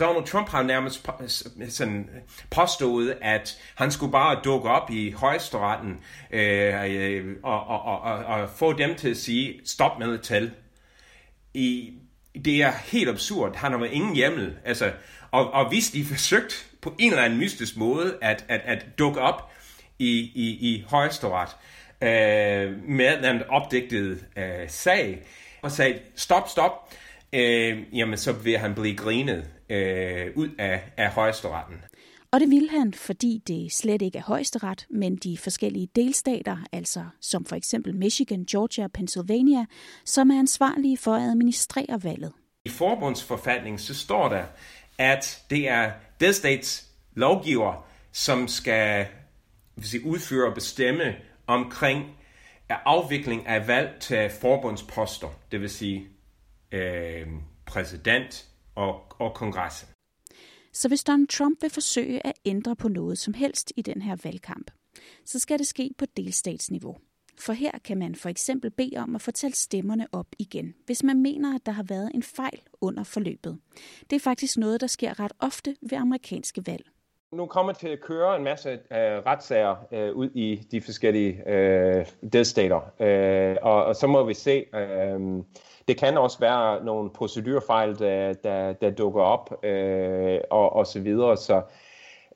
Donald 0.00 0.26
Trump 0.26 0.48
har 0.48 0.62
nærmest 0.62 1.06
sådan 1.68 2.10
påstået, 2.50 3.18
at 3.20 3.58
han 3.74 3.90
skulle 3.90 4.12
bare 4.12 4.40
dukke 4.44 4.68
op 4.70 4.90
i 4.90 5.10
højesteretten 5.10 6.00
øh, 6.30 7.36
og, 7.42 7.66
og, 7.66 7.82
og, 7.82 8.00
og, 8.00 8.24
og 8.24 8.50
få 8.50 8.72
dem 8.72 8.94
til 8.94 9.10
at 9.10 9.16
sige, 9.16 9.60
stop 9.64 9.98
med 9.98 10.14
at 10.14 10.22
tælle. 10.22 10.52
I, 11.54 11.92
det 12.44 12.62
er 12.62 12.72
helt 12.84 13.08
absurd. 13.08 13.56
Han 13.56 13.72
har 13.72 13.84
ingen 13.84 14.14
hjemmel. 14.14 14.56
Altså, 14.64 14.92
og, 15.30 15.50
og 15.52 15.68
hvis 15.68 15.90
de 15.90 16.04
forsøgt 16.04 16.70
på 16.82 16.94
en 16.98 17.10
eller 17.10 17.24
anden 17.24 17.38
mystisk 17.38 17.76
måde 17.76 18.18
at, 18.22 18.44
at, 18.48 18.60
at 18.64 18.86
dukke 18.98 19.20
op 19.20 19.52
i, 19.98 20.18
i, 20.34 20.74
i 20.74 20.84
højesteret 20.88 21.48
øh, 22.02 22.88
med 22.88 23.24
en 23.24 23.42
opdigtet 23.48 24.24
øh, 24.36 24.68
sag, 24.68 25.22
og 25.62 25.72
sagde, 25.72 25.98
stop, 26.16 26.48
stop, 26.48 26.92
øh, 27.32 27.78
jamen 27.92 28.18
så 28.18 28.32
vil 28.32 28.58
han 28.58 28.74
blive 28.74 28.96
grinet 28.96 29.44
øh, 29.72 30.32
ud 30.36 30.48
af, 30.58 30.92
af 30.96 31.10
højesteretten. 31.10 31.76
Og 32.32 32.40
det 32.40 32.50
vil 32.50 32.68
han, 32.70 32.94
fordi 32.94 33.42
det 33.46 33.72
slet 33.72 34.02
ikke 34.02 34.18
er 34.18 34.22
højesteret, 34.22 34.86
men 34.90 35.16
de 35.16 35.38
forskellige 35.38 35.88
delstater, 35.96 36.56
altså 36.72 37.04
som 37.20 37.44
for 37.44 37.56
eksempel 37.56 37.94
Michigan, 37.94 38.44
Georgia 38.44 38.84
og 38.84 38.92
Pennsylvania, 38.92 39.64
som 40.04 40.30
er 40.30 40.38
ansvarlige 40.38 40.96
for 40.96 41.14
at 41.14 41.22
administrere 41.22 42.02
valget. 42.02 42.32
I 42.64 42.68
forbundsforfatningen 42.68 43.78
så 43.78 43.94
står 43.94 44.28
der, 44.28 44.44
at 44.98 45.42
det 45.50 45.68
er 45.68 45.92
delstats 46.20 46.88
lovgiver, 47.14 47.86
som 48.12 48.48
skal 48.48 49.06
sige, 49.82 50.06
udføre 50.06 50.48
og 50.48 50.54
bestemme 50.54 51.14
omkring 51.46 52.04
afvikling 52.68 53.46
af 53.46 53.68
valg 53.68 53.96
til 54.00 54.30
forbundsposter, 54.40 55.28
det 55.52 55.60
vil 55.60 55.70
sige 55.70 56.06
øh, 56.72 57.26
præsident 57.66 58.46
og, 58.74 59.00
og 59.18 59.34
kongressen. 59.34 59.88
Så 60.72 60.88
hvis 60.88 61.04
Donald 61.04 61.28
Trump 61.28 61.62
vil 61.62 61.70
forsøge 61.70 62.26
at 62.26 62.32
ændre 62.44 62.76
på 62.76 62.88
noget 62.88 63.18
som 63.18 63.34
helst 63.34 63.72
i 63.76 63.82
den 63.82 64.02
her 64.02 64.16
valgkamp, 64.24 64.70
så 65.24 65.38
skal 65.38 65.58
det 65.58 65.66
ske 65.66 65.90
på 65.98 66.04
delstatsniveau. 66.16 66.96
For 67.38 67.52
her 67.52 67.70
kan 67.84 67.98
man 67.98 68.14
for 68.14 68.28
eksempel 68.28 68.70
bede 68.70 68.96
om 68.96 69.14
at 69.14 69.20
fortælle 69.20 69.56
stemmerne 69.56 70.06
op 70.12 70.26
igen, 70.38 70.74
hvis 70.86 71.02
man 71.02 71.22
mener, 71.22 71.54
at 71.54 71.66
der 71.66 71.72
har 71.72 71.82
været 71.82 72.10
en 72.14 72.22
fejl 72.22 72.60
under 72.80 73.04
forløbet. 73.04 73.58
Det 74.10 74.16
er 74.16 74.20
faktisk 74.20 74.58
noget, 74.58 74.80
der 74.80 74.86
sker 74.86 75.20
ret 75.20 75.32
ofte 75.38 75.76
ved 75.82 75.98
amerikanske 75.98 76.66
valg. 76.66 76.84
Nu 77.32 77.46
kommer 77.46 77.72
til 77.72 77.88
at 77.88 78.00
køre 78.00 78.36
en 78.36 78.44
masse 78.44 78.72
uh, 78.72 78.96
retssager 78.96 79.76
uh, 79.92 80.16
ud 80.16 80.30
i 80.34 80.56
de 80.70 80.80
forskellige 80.80 81.42
uh, 81.46 82.30
delstater, 82.32 82.76
uh, 82.76 83.70
og, 83.70 83.84
og 83.84 83.96
så 83.96 84.06
må 84.06 84.24
vi 84.24 84.34
se. 84.34 84.64
Uh, 84.74 85.44
det 85.88 85.98
kan 85.98 86.18
også 86.18 86.38
være 86.38 86.84
nogle 86.84 87.10
procedurfejl, 87.10 87.98
der, 87.98 88.32
der, 88.32 88.72
der 88.72 88.90
dukker 88.90 89.22
op, 89.22 89.64
øh, 89.64 90.40
og, 90.50 90.72
og 90.72 90.86
så 90.86 91.00
videre. 91.00 91.36
Så, 91.36 91.62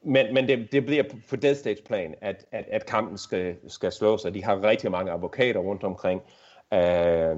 men 0.03 0.35
men 0.35 0.49
det, 0.49 0.73
det 0.73 0.87
bliver 0.87 1.05
på 1.29 1.37
delstatsplan, 1.37 2.15
at, 2.21 2.45
at, 2.53 2.65
at 2.69 2.87
kampen 2.87 3.19
skal, 3.19 3.57
skal 3.69 3.93
slås, 3.93 4.25
og 4.25 4.35
de 4.35 4.45
har 4.45 4.63
rigtig 4.63 4.91
mange 4.91 5.13
advokater 5.13 5.61
rundt 5.61 5.85
omkring. 5.85 6.23
Øh, 6.75 7.37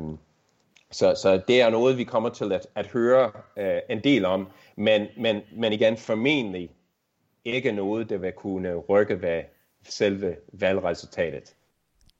så, 0.90 1.14
så 1.14 1.42
det 1.48 1.60
er 1.60 1.70
noget, 1.70 1.98
vi 1.98 2.04
kommer 2.04 2.28
til 2.28 2.52
at, 2.52 2.66
at 2.74 2.86
høre 2.86 3.30
øh, 3.56 3.80
en 3.90 4.04
del 4.04 4.24
om, 4.24 4.48
men, 4.76 5.06
men, 5.16 5.40
men 5.52 5.72
igen 5.72 5.96
formentlig 5.96 6.70
ikke 7.44 7.72
noget, 7.72 8.10
der 8.10 8.16
vil 8.16 8.32
kunne 8.32 8.74
rykke 8.74 9.22
ved 9.22 9.42
selve 9.82 10.36
valgresultatet. 10.52 11.54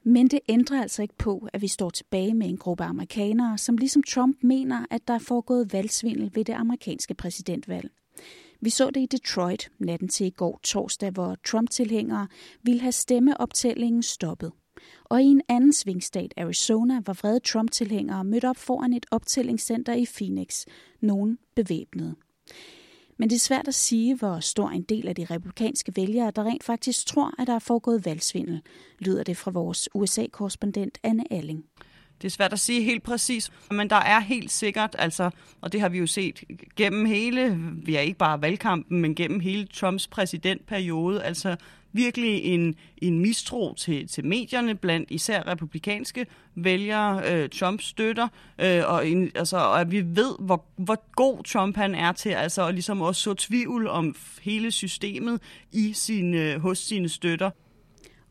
Men 0.09 0.29
det 0.29 0.41
ændrer 0.49 0.83
altså 0.83 1.03
ikke 1.03 1.19
på, 1.19 1.49
at 1.53 1.63
vi 1.63 1.69
står 1.69 1.91
tilbage 1.91 2.35
med 2.35 2.49
en 2.49 2.57
gruppe 2.57 2.85
amerikanere, 2.85 3.59
som 3.59 3.77
ligesom 3.77 4.03
Trump 4.03 4.37
mener, 4.43 4.87
at 4.91 5.09
der 5.09 5.15
er 5.15 5.19
foregået 5.19 5.73
valgsvindel 5.73 6.31
ved 6.35 6.45
det 6.45 6.53
amerikanske 6.53 7.15
præsidentvalg. 7.15 7.91
Vi 8.61 8.71
så 8.71 8.91
det 8.91 9.01
i 9.01 9.07
Detroit 9.07 9.71
natten 9.79 10.09
til 10.09 10.27
i 10.27 10.31
går 10.31 10.61
torsdag, 10.63 11.11
hvor 11.11 11.37
Trump-tilhængere 11.47 12.29
ville 12.63 12.81
have 12.81 12.93
stemmeoptællingen 12.93 14.03
stoppet. 14.03 14.53
Og 15.05 15.23
i 15.23 15.25
en 15.25 15.43
anden 15.49 15.73
svingstat, 15.73 16.35
Arizona, 16.37 17.01
var 17.07 17.13
vrede 17.13 17.41
Trump-tilhængere 17.41 18.25
mødt 18.25 18.45
op 18.45 18.57
foran 18.57 18.93
et 18.93 19.07
optællingscenter 19.11 19.95
i 19.95 20.07
Phoenix, 20.17 20.67
nogen 21.01 21.39
bevæbnede. 21.55 22.15
Men 23.19 23.31
det 23.31 23.37
er 23.37 23.41
svært 23.41 23.69
at 23.69 23.75
sige, 23.75 24.17
hvor 24.17 24.41
stor 24.41 24.69
en 24.71 24.83
del 24.83 25.09
af 25.09 25.15
de 25.15 25.25
republikanske 25.25 25.93
vælgere, 25.97 26.33
der 26.37 26.45
rent 26.45 26.65
faktisk 26.65 27.07
tror, 27.07 27.33
at 27.39 27.47
der 27.47 27.55
er 27.55 27.59
foregået 27.59 28.05
valgsvindel, 28.05 28.63
lyder 28.99 29.23
det 29.23 29.37
fra 29.37 29.51
vores 29.51 29.89
USA-korrespondent 29.95 30.99
Anne 31.03 31.33
Alling. 31.33 31.65
Det 32.23 32.29
er 32.29 32.31
svært 32.31 32.53
at 32.53 32.61
sige 32.61 32.83
helt 32.83 33.03
præcis, 33.03 33.51
men 33.71 33.91
der 33.91 33.97
er 33.97 34.21
helt 34.21 34.51
sikkert, 34.51 34.97
altså, 34.99 35.31
og 35.61 35.73
det 35.73 35.81
har 35.81 35.89
vi 35.89 35.99
jo 35.99 36.07
set 36.07 36.45
gennem 36.77 37.07
hele, 37.07 37.59
vi 37.85 37.97
er 37.97 38.01
ikke 38.01 38.19
bare 38.19 38.43
valgkampen, 38.43 39.01
men 39.01 39.15
gennem 39.15 39.41
hele 39.41 39.67
Trumps 39.67 40.07
præsidentperiode, 40.07 41.23
altså 41.23 41.57
virkelig 41.93 42.45
en, 42.45 42.75
en 42.99 43.19
mistro 43.19 43.75
til, 43.75 44.09
til 44.09 44.25
medierne 44.25 44.75
blandt 44.75 45.11
især 45.11 45.47
republikanske 45.47 46.27
vælgere, 46.55 47.23
øh, 47.33 47.49
Trump 47.49 47.81
støtter, 47.81 48.29
øh, 48.59 48.83
og, 48.87 49.09
en, 49.09 49.31
altså, 49.35 49.57
og 49.57 49.81
at 49.81 49.91
vi 49.91 50.01
ved, 50.01 50.35
hvor, 50.39 50.65
hvor 50.77 51.03
god 51.17 51.45
Trump 51.45 51.77
han 51.77 51.95
er 51.95 52.13
til 52.13 52.31
altså, 52.31 52.67
at 52.67 52.75
ligesom 52.75 53.01
også 53.01 53.23
så 53.23 53.35
tvivl 53.35 53.87
om 53.87 54.17
hele 54.43 54.71
systemet 54.71 55.41
i 55.73 55.93
sine, 55.93 56.53
øh, 56.53 56.61
hos 56.61 56.79
sine 56.79 57.09
støtter. 57.09 57.51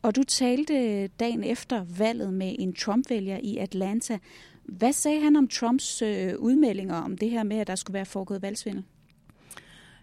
Og 0.02 0.16
du 0.16 0.24
talte 0.24 1.08
dagen 1.08 1.44
efter 1.44 1.86
valget 1.98 2.34
med 2.34 2.56
en 2.60 2.74
Trump-vælger 2.74 3.40
i 3.44 3.58
Atlanta. 3.58 4.18
Hvad 4.64 4.94
sagde 4.94 5.22
han 5.22 5.36
om 5.36 5.48
Trumps 5.48 6.02
øh, 6.02 6.34
udmeldinger 6.40 6.96
om 6.96 7.18
det 7.18 7.30
her 7.30 7.44
med, 7.44 7.58
at 7.58 7.68
der 7.68 7.76
skulle 7.76 7.94
være 7.94 8.06
foregået 8.06 8.42
valgsvindel? 8.42 8.84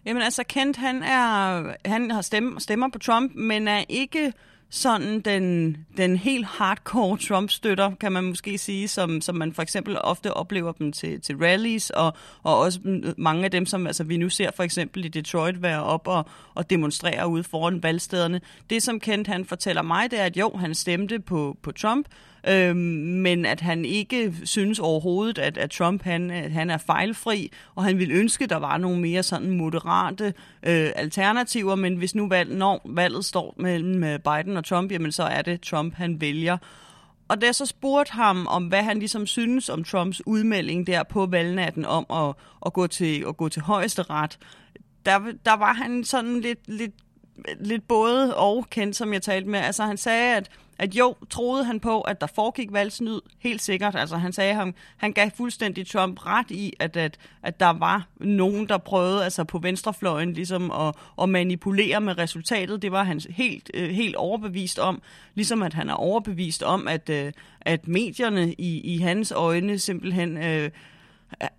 Jamen 0.06 0.22
altså, 0.22 0.44
Kent, 0.48 0.76
han, 0.76 1.02
er, 1.02 1.88
han 1.88 2.10
har 2.10 2.22
stemme, 2.22 2.60
stemmer 2.60 2.88
på 2.88 2.98
Trump, 2.98 3.34
men 3.34 3.68
er 3.68 3.84
ikke 3.88 4.32
sådan 4.70 5.20
den, 5.20 5.76
den 5.96 6.16
helt 6.16 6.46
hardcore 6.46 7.18
Trump-støtter, 7.18 7.94
kan 8.00 8.12
man 8.12 8.24
måske 8.24 8.58
sige, 8.58 8.88
som, 8.88 9.20
som 9.20 9.34
man 9.34 9.52
for 9.52 9.62
eksempel 9.62 9.98
ofte 10.00 10.32
oplever 10.32 10.72
dem 10.72 10.92
til, 10.92 11.20
til 11.20 11.36
rallies, 11.36 11.90
og, 11.90 12.12
og 12.42 12.58
også 12.58 12.80
mange 13.18 13.44
af 13.44 13.50
dem, 13.50 13.66
som 13.66 13.86
altså, 13.86 14.04
vi 14.04 14.16
nu 14.16 14.28
ser 14.28 14.50
for 14.56 14.62
eksempel 14.62 15.04
i 15.04 15.08
Detroit 15.08 15.62
være 15.62 15.82
op 15.82 16.08
og, 16.08 16.28
og 16.54 16.70
demonstrere 16.70 17.28
ude 17.28 17.44
foran 17.44 17.82
valgstederne. 17.82 18.40
Det, 18.70 18.82
som 18.82 19.00
Kent 19.00 19.26
han 19.26 19.44
fortæller 19.44 19.82
mig, 19.82 20.10
det 20.10 20.20
er, 20.20 20.24
at 20.24 20.36
jo, 20.36 20.56
han 20.56 20.74
stemte 20.74 21.20
på, 21.20 21.56
på 21.62 21.72
Trump, 21.72 22.06
øh, 22.48 22.76
men 22.76 23.46
at 23.46 23.60
han 23.60 23.84
ikke 23.84 24.34
synes 24.44 24.78
overhovedet, 24.78 25.38
at, 25.38 25.58
at 25.58 25.70
Trump 25.70 26.02
han, 26.02 26.30
han 26.30 26.70
er 26.70 26.78
fejlfri, 26.78 27.50
og 27.74 27.84
han 27.84 27.98
vil 27.98 28.10
ønske, 28.10 28.44
at 28.44 28.50
der 28.50 28.56
var 28.56 28.78
nogle 28.78 29.00
mere 29.00 29.22
sådan 29.22 29.50
moderate 29.50 30.24
øh, 30.62 30.90
alternativer, 30.96 31.74
men 31.74 31.96
hvis 31.96 32.14
nu 32.14 32.28
valg, 32.28 32.54
når 32.54 32.80
valget 32.84 33.24
står 33.24 33.54
mellem 33.58 34.04
øh, 34.04 34.18
Biden 34.18 34.56
og 34.56 34.64
Trump, 34.64 34.92
jamen 34.92 35.12
så 35.12 35.22
er 35.22 35.42
det 35.42 35.60
Trump, 35.60 35.94
han 35.94 36.20
vælger. 36.20 36.56
Og 37.28 37.40
da 37.40 37.46
jeg 37.46 37.54
så 37.54 37.66
spurgte 37.66 38.12
ham 38.12 38.46
om, 38.46 38.66
hvad 38.66 38.82
han 38.82 38.98
ligesom 38.98 39.26
synes 39.26 39.68
om 39.68 39.84
Trumps 39.84 40.26
udmelding 40.26 40.86
der 40.86 41.02
på 41.02 41.26
valgnatten 41.26 41.84
om 41.84 42.06
at, 42.10 42.34
at, 42.66 42.72
gå, 42.72 42.86
til, 42.86 43.24
at 43.28 43.36
gå 43.36 43.48
til 43.48 43.62
højesteret, 43.62 44.38
der, 45.06 45.18
der 45.46 45.56
var 45.56 45.72
han 45.72 46.04
sådan 46.04 46.40
lidt, 46.40 46.58
lidt 46.66 46.94
lidt 47.60 47.88
både 47.88 48.36
og 48.36 48.66
kendt, 48.70 48.96
som 48.96 49.12
jeg 49.12 49.22
talte 49.22 49.48
med. 49.48 49.58
Altså 49.58 49.84
han 49.84 49.96
sagde, 49.96 50.36
at, 50.36 50.50
at 50.78 50.94
jo, 50.94 51.14
troede 51.30 51.64
han 51.64 51.80
på, 51.80 52.00
at 52.00 52.20
der 52.20 52.26
foregik 52.26 52.72
valgsnyd, 52.72 53.20
helt 53.38 53.62
sikkert. 53.62 53.94
Altså 53.96 54.16
han 54.16 54.32
sagde, 54.32 54.54
han, 54.54 54.74
han 54.96 55.12
gav 55.12 55.30
fuldstændig 55.36 55.86
Trump 55.86 56.26
ret 56.26 56.50
i, 56.50 56.72
at, 56.78 56.96
at, 56.96 57.18
at 57.42 57.60
der 57.60 57.70
var 57.70 58.06
nogen, 58.18 58.68
der 58.68 58.78
prøvede 58.78 59.24
altså 59.24 59.44
på 59.44 59.58
venstrefløjen 59.58 60.32
ligesom 60.32 60.70
at, 60.70 60.94
at 61.22 61.28
manipulere 61.28 62.00
med 62.00 62.18
resultatet. 62.18 62.82
Det 62.82 62.92
var 62.92 63.04
han 63.04 63.20
helt, 63.30 63.70
øh, 63.74 63.90
helt 63.90 64.16
overbevist 64.16 64.78
om. 64.78 65.02
Ligesom 65.34 65.62
at 65.62 65.74
han 65.74 65.90
er 65.90 65.94
overbevist 65.94 66.62
om, 66.62 66.88
at, 66.88 67.10
øh, 67.10 67.32
at 67.60 67.88
medierne 67.88 68.52
i, 68.52 68.80
i 68.94 68.98
hans 68.98 69.32
øjne 69.32 69.78
simpelthen... 69.78 70.36
Øh, 70.36 70.70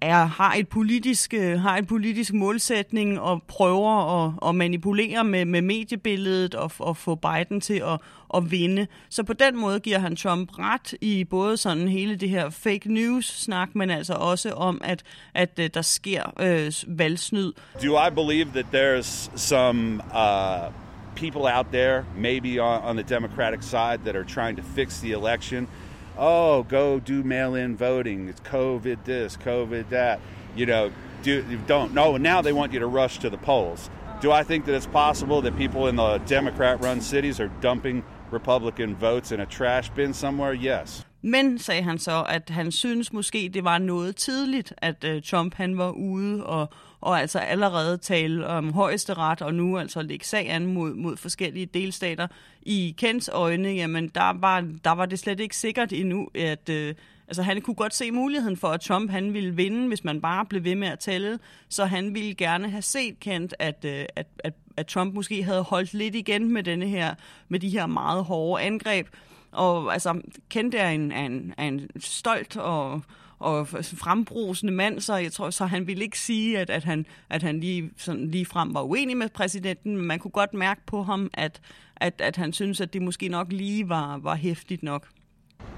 er, 0.01 0.25
har, 0.25 0.53
et 0.53 0.67
politisk, 0.67 1.34
øh, 1.34 1.60
har 1.60 1.77
en 1.77 1.86
politisk 1.86 2.34
målsætning 2.34 3.20
og 3.20 3.44
prøver 3.44 4.25
at, 4.25 4.50
at 4.50 4.55
manipulere 4.55 5.24
med, 5.24 5.46
med 5.46 5.62
mediebilledet 5.62 6.55
og, 6.55 6.72
og 6.79 6.98
få 6.98 7.15
Biden 7.15 7.62
til 7.62 7.74
at, 7.74 8.00
at 8.36 8.51
vinde. 8.51 8.88
Så 9.10 9.24
på 9.24 9.34
den 9.34 9.58
måde 9.58 9.79
giver 9.79 10.00
han 10.00 10.15
Trump 10.15 10.60
ret 10.60 10.94
i 11.01 11.24
både 11.24 11.58
sådan 11.58 11.88
hele 11.88 12.15
det 12.15 12.29
her 12.29 12.50
fake 12.50 12.94
news-snak, 12.94 13.75
men 13.75 13.89
altså 13.89 14.13
også 14.13 14.51
om, 14.51 14.82
at, 14.84 15.03
at 15.34 15.60
øh, 15.60 15.70
der 15.74 15.82
sker 15.82 16.24
øh, 16.39 16.98
valgsnyd. 17.00 17.53
Do 17.84 18.08
I 18.08 18.10
believe 18.15 18.46
that 18.46 18.65
there's 18.74 19.32
some 19.36 20.01
uh, 20.13 20.72
people 21.15 21.58
out 21.58 21.65
there, 21.72 22.03
maybe 22.17 22.62
on, 22.62 22.82
on 22.84 22.96
the 22.98 23.15
Democratic 23.15 23.63
side, 23.63 23.98
that 24.05 24.15
are 24.15 24.24
trying 24.24 24.58
to 24.58 24.63
fix 24.75 25.00
the 25.00 25.12
election– 25.12 25.67
oh, 26.17 26.63
go 26.63 27.00
do 27.00 27.24
mail-in 27.24 27.77
voting. 27.77 28.27
It's 28.27 28.41
COVID 28.41 29.03
this, 29.05 29.38
COVID 29.38 29.89
that. 29.89 30.19
You 30.55 30.65
know, 30.65 30.91
do 31.22 31.43
don't. 31.67 31.93
No, 31.93 32.17
now 32.17 32.41
they 32.41 32.53
want 32.53 32.74
you 32.74 32.79
to 32.79 32.88
rush 32.88 33.19
to 33.19 33.29
the 33.29 33.38
polls. 33.38 33.89
Do 34.22 34.31
I 34.31 34.43
think 34.43 34.65
that 34.65 34.75
it's 34.75 34.88
possible 34.88 35.41
that 35.41 35.57
people 35.57 35.88
in 35.88 35.95
the 35.95 36.17
Democrat-run 36.19 37.01
cities 37.01 37.39
are 37.39 37.50
dumping 37.62 38.03
Republican 38.31 38.95
votes 38.95 39.31
in 39.31 39.39
a 39.39 39.45
trash 39.45 39.89
bin 39.91 40.13
somewhere? 40.13 40.53
Yes. 40.53 41.04
Men, 41.25 41.60
sagde 41.60 41.82
han 41.82 41.98
så, 41.98 42.25
at 42.29 42.50
han 42.50 42.72
synes 42.72 43.13
måske, 43.13 43.50
det 43.53 43.63
var 43.63 43.77
noget 43.77 44.15
tidligt, 44.15 44.74
at 44.77 45.03
øh, 45.03 45.22
Trump 45.22 45.53
han 45.53 45.77
var 45.77 45.91
ude 45.91 46.46
og, 46.46 46.70
og 47.01 47.20
altså 47.20 47.39
allerede 47.39 47.98
tale 47.98 48.48
om 48.48 48.74
højesteret, 48.74 49.41
og 49.41 49.53
nu 49.53 49.77
altså 49.77 50.01
lægge 50.01 50.25
sag 50.25 50.50
an 50.50 50.65
mod, 50.65 50.94
mod 50.94 51.17
forskellige 51.17 51.65
delstater. 51.65 52.27
I 52.62 52.96
Kents 52.98 53.29
øjne, 53.34 53.70
jamen 53.70 54.08
der 54.08 54.39
var, 54.39 54.67
der 54.84 54.91
var 54.91 55.05
det 55.05 55.20
slet 55.20 55.39
ikke 55.39 55.58
sikkert 55.58 55.94
endnu, 55.94 56.27
at... 56.36 56.70
Øh, 56.70 56.96
Altså 57.27 57.41
han 57.44 57.62
kunne 57.62 57.75
godt 57.75 57.96
se 57.96 58.12
muligheden 58.12 58.58
for, 58.58 58.67
at 58.67 58.82
Trump 58.82 59.12
han 59.12 59.34
ville 59.34 59.55
vinde, 59.55 59.88
hvis 59.88 60.03
man 60.03 60.22
bare 60.22 60.46
blev 60.46 60.63
ved 60.63 60.75
med 60.75 60.88
at 60.88 61.00
tælle. 61.00 61.39
Så 61.70 61.86
han 61.86 62.13
ville 62.13 62.36
gerne 62.36 62.70
have 62.70 62.82
set 62.82 63.20
Kent, 63.20 63.53
at, 63.60 63.86
øh, 63.86 64.05
at, 64.15 64.27
at, 64.39 64.53
at 64.77 64.88
Trump 64.88 65.13
måske 65.13 65.44
havde 65.44 65.63
holdt 65.63 65.94
lidt 65.94 66.15
igen 66.15 66.53
med, 66.53 66.63
denne 66.63 66.88
her, 66.88 67.15
med 67.50 67.60
de 67.60 67.70
her 67.70 67.86
meget 67.86 68.24
hårde 68.24 68.63
angreb. 68.63 69.08
Og 69.55 69.93
altså, 69.93 70.21
kendte 70.50 70.77
er 70.77 70.89
en, 70.89 71.12
en, 71.12 71.53
en 71.59 71.89
stolt 72.00 72.57
og, 72.57 73.01
og 73.39 73.67
frembrusende 73.67 74.74
mand, 74.74 75.00
så 75.00 75.15
jeg 75.15 75.31
tror, 75.31 75.50
så 75.50 75.65
han 75.65 75.88
ville 75.88 76.03
ikke 76.03 76.19
sige, 76.19 76.59
at, 76.59 76.69
at 76.69 76.83
han, 76.83 77.05
at 77.29 77.43
han 77.43 77.59
lige, 77.59 77.91
sådan, 77.97 78.31
lige 78.31 78.45
frem 78.45 78.74
var 78.74 78.81
uenig 78.81 79.17
med 79.17 79.29
præsidenten, 79.29 79.97
men 79.97 80.05
man 80.05 80.19
kunne 80.19 80.31
godt 80.31 80.53
mærke 80.53 80.81
på 80.85 81.03
ham, 81.03 81.29
at, 81.33 81.62
at, 81.95 82.13
at 82.19 82.35
han 82.35 82.53
synes, 82.53 82.81
at 82.81 82.93
det 82.93 83.01
måske 83.01 83.27
nok 83.27 83.47
lige 83.50 83.89
var, 83.89 84.17
var 84.17 84.35
hæftigt 84.35 84.83
nok. 84.83 85.07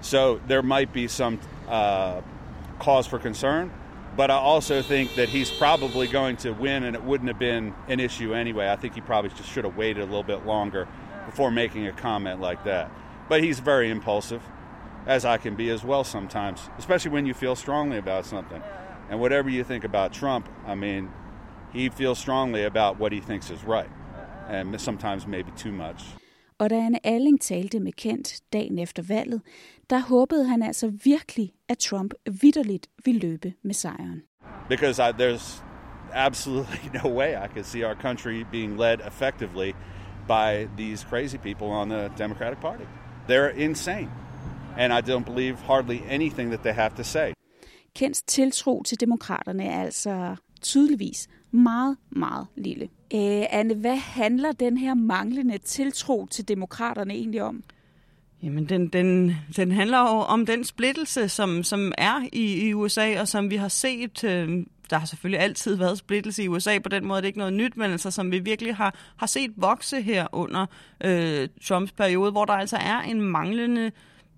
So 0.02 0.40
there 0.50 0.64
might 0.64 0.94
be 0.94 1.08
some 1.08 1.40
uh, 1.68 2.22
cause 2.80 3.10
for 3.10 3.18
concern, 3.18 3.72
but 4.18 4.30
I 4.30 4.40
also 4.54 4.82
think 4.82 5.10
that 5.10 5.30
he's 5.30 5.52
probably 5.60 6.08
going 6.08 6.38
to 6.40 6.52
win, 6.54 6.84
and 6.84 6.96
it 6.96 7.02
wouldn't 7.02 7.28
have 7.28 7.40
been 7.40 7.74
an 7.90 8.00
issue 8.00 8.34
anyway. 8.34 8.74
I 8.74 8.76
think 8.76 8.96
he 8.96 9.02
probably 9.02 9.30
just 9.30 9.50
should 9.50 9.66
have 9.66 9.78
waited 9.78 10.02
a 10.04 10.06
little 10.06 10.24
bit 10.24 10.46
longer 10.46 10.88
before 11.26 11.52
making 11.52 11.88
a 11.88 11.92
comment 11.92 12.42
like 12.42 12.64
that. 12.64 12.90
But 13.30 13.44
he's 13.44 13.60
very 13.60 13.90
impulsive, 13.90 14.42
as 15.06 15.26
I 15.26 15.38
can 15.38 15.56
be 15.56 15.70
as 15.70 15.84
well 15.84 16.04
sometimes, 16.04 16.70
especially 16.78 17.12
when 17.12 17.26
you 17.26 17.34
feel 17.34 17.56
strongly 17.56 17.98
about 17.98 18.26
something. 18.26 18.62
And 19.10 19.20
whatever 19.20 19.50
you 19.50 19.64
think 19.64 19.84
about 19.84 20.14
Trump, 20.14 20.50
I 20.66 20.76
mean, 20.76 21.10
he 21.74 21.90
feels 21.90 22.20
strongly 22.20 22.64
about 22.64 23.00
what 23.00 23.12
he 23.12 23.20
thinks 23.20 23.50
is 23.50 23.64
right, 23.64 23.90
uh-uh. 23.90 24.54
and 24.54 24.82
sometimes 24.82 25.28
maybe 25.28 25.52
too 25.58 25.72
much. 25.72 26.04
Og 26.60 26.70
da 26.70 26.76
Anne 26.76 27.00
Alling 27.04 27.42
talte 27.42 27.80
med 27.80 27.92
Kent 27.92 28.42
dagen 28.54 28.80
efter 28.80 29.04
valget, 29.04 29.42
der 29.90 30.00
håbede 30.00 30.48
han 30.48 30.64
altså 30.64 30.92
virkelig, 31.04 31.54
at 31.70 31.78
Trump 31.78 32.14
vidderligt 32.42 32.88
ville 33.06 33.20
løbe 33.20 33.54
med 33.64 33.74
sejren. 33.74 34.22
Because 34.70 35.00
I, 35.00 35.12
there's 35.12 35.64
absolutely 36.14 36.90
no 37.04 37.10
way 37.10 37.36
I 37.36 37.48
could 37.48 37.66
see 37.66 37.84
our 37.86 37.96
country 37.96 38.44
being 38.52 38.78
led 38.78 39.00
effectively 39.08 39.74
by 40.28 40.68
these 40.78 41.06
crazy 41.10 41.38
people 41.38 41.68
on 41.68 41.90
the 41.90 42.12
Democratic 42.18 42.60
Party. 42.60 42.86
They're 43.30 43.50
insane. 43.58 44.10
And 44.78 44.94
I 44.94 45.12
don't 45.12 45.26
believe 45.26 45.56
hardly 45.56 46.02
anything 46.10 46.50
that 46.50 46.62
they 46.62 46.74
have 46.74 46.96
to 46.96 47.04
say. 47.04 47.34
Kents 47.96 48.22
tiltro 48.22 48.84
til 48.84 49.00
demokraterne 49.00 49.64
er 49.64 49.84
altså 49.84 50.36
tydeligvis 50.62 51.28
meget, 51.52 51.98
meget 52.10 52.48
lille. 52.56 52.90
Øh, 53.14 53.46
Anne, 53.50 53.74
hvad 53.74 53.96
handler 53.96 54.52
den 54.52 54.78
her 54.78 54.94
manglende 54.94 55.58
tiltro 55.58 56.28
til 56.32 56.48
demokraterne 56.48 57.14
egentlig 57.14 57.44
om? 57.44 57.64
Jamen, 58.44 58.66
den, 58.66 58.88
den, 58.88 59.36
den 59.56 59.72
handler 59.72 60.00
jo 60.00 60.20
om 60.20 60.46
den 60.46 60.64
splittelse, 60.64 61.30
som, 61.30 61.64
som 61.64 61.92
er 61.98 62.28
i, 62.34 62.68
i 62.68 62.74
USA, 62.74 63.22
og 63.22 63.28
som 63.28 63.50
vi 63.50 63.56
har 63.56 63.68
set... 63.68 64.24
Øh, 64.24 64.66
der 64.90 64.98
har 64.98 65.06
selvfølgelig 65.06 65.40
altid 65.40 65.76
været 65.76 65.98
splittelse 65.98 66.44
i 66.44 66.48
USA, 66.48 66.80
på 66.80 66.90
den 66.90 67.06
måde 67.06 67.18
det 67.18 67.26
er 67.26 67.28
ikke 67.28 67.40
noget 67.40 67.54
nyt, 67.54 67.78
men 67.78 67.92
altså, 67.92 68.12
som 68.12 68.32
vi 68.32 68.40
virkelig 68.40 68.76
har, 68.76 68.96
har 69.18 69.28
set 69.28 69.52
vokse 69.56 70.02
her 70.02 70.28
under 70.32 70.66
øh, 71.04 71.50
Trumps 71.66 71.92
periode, 71.92 72.32
hvor 72.32 72.46
der 72.46 72.54
altså 72.54 72.78
er 72.78 73.00
en 73.00 73.22
manglende 73.22 73.92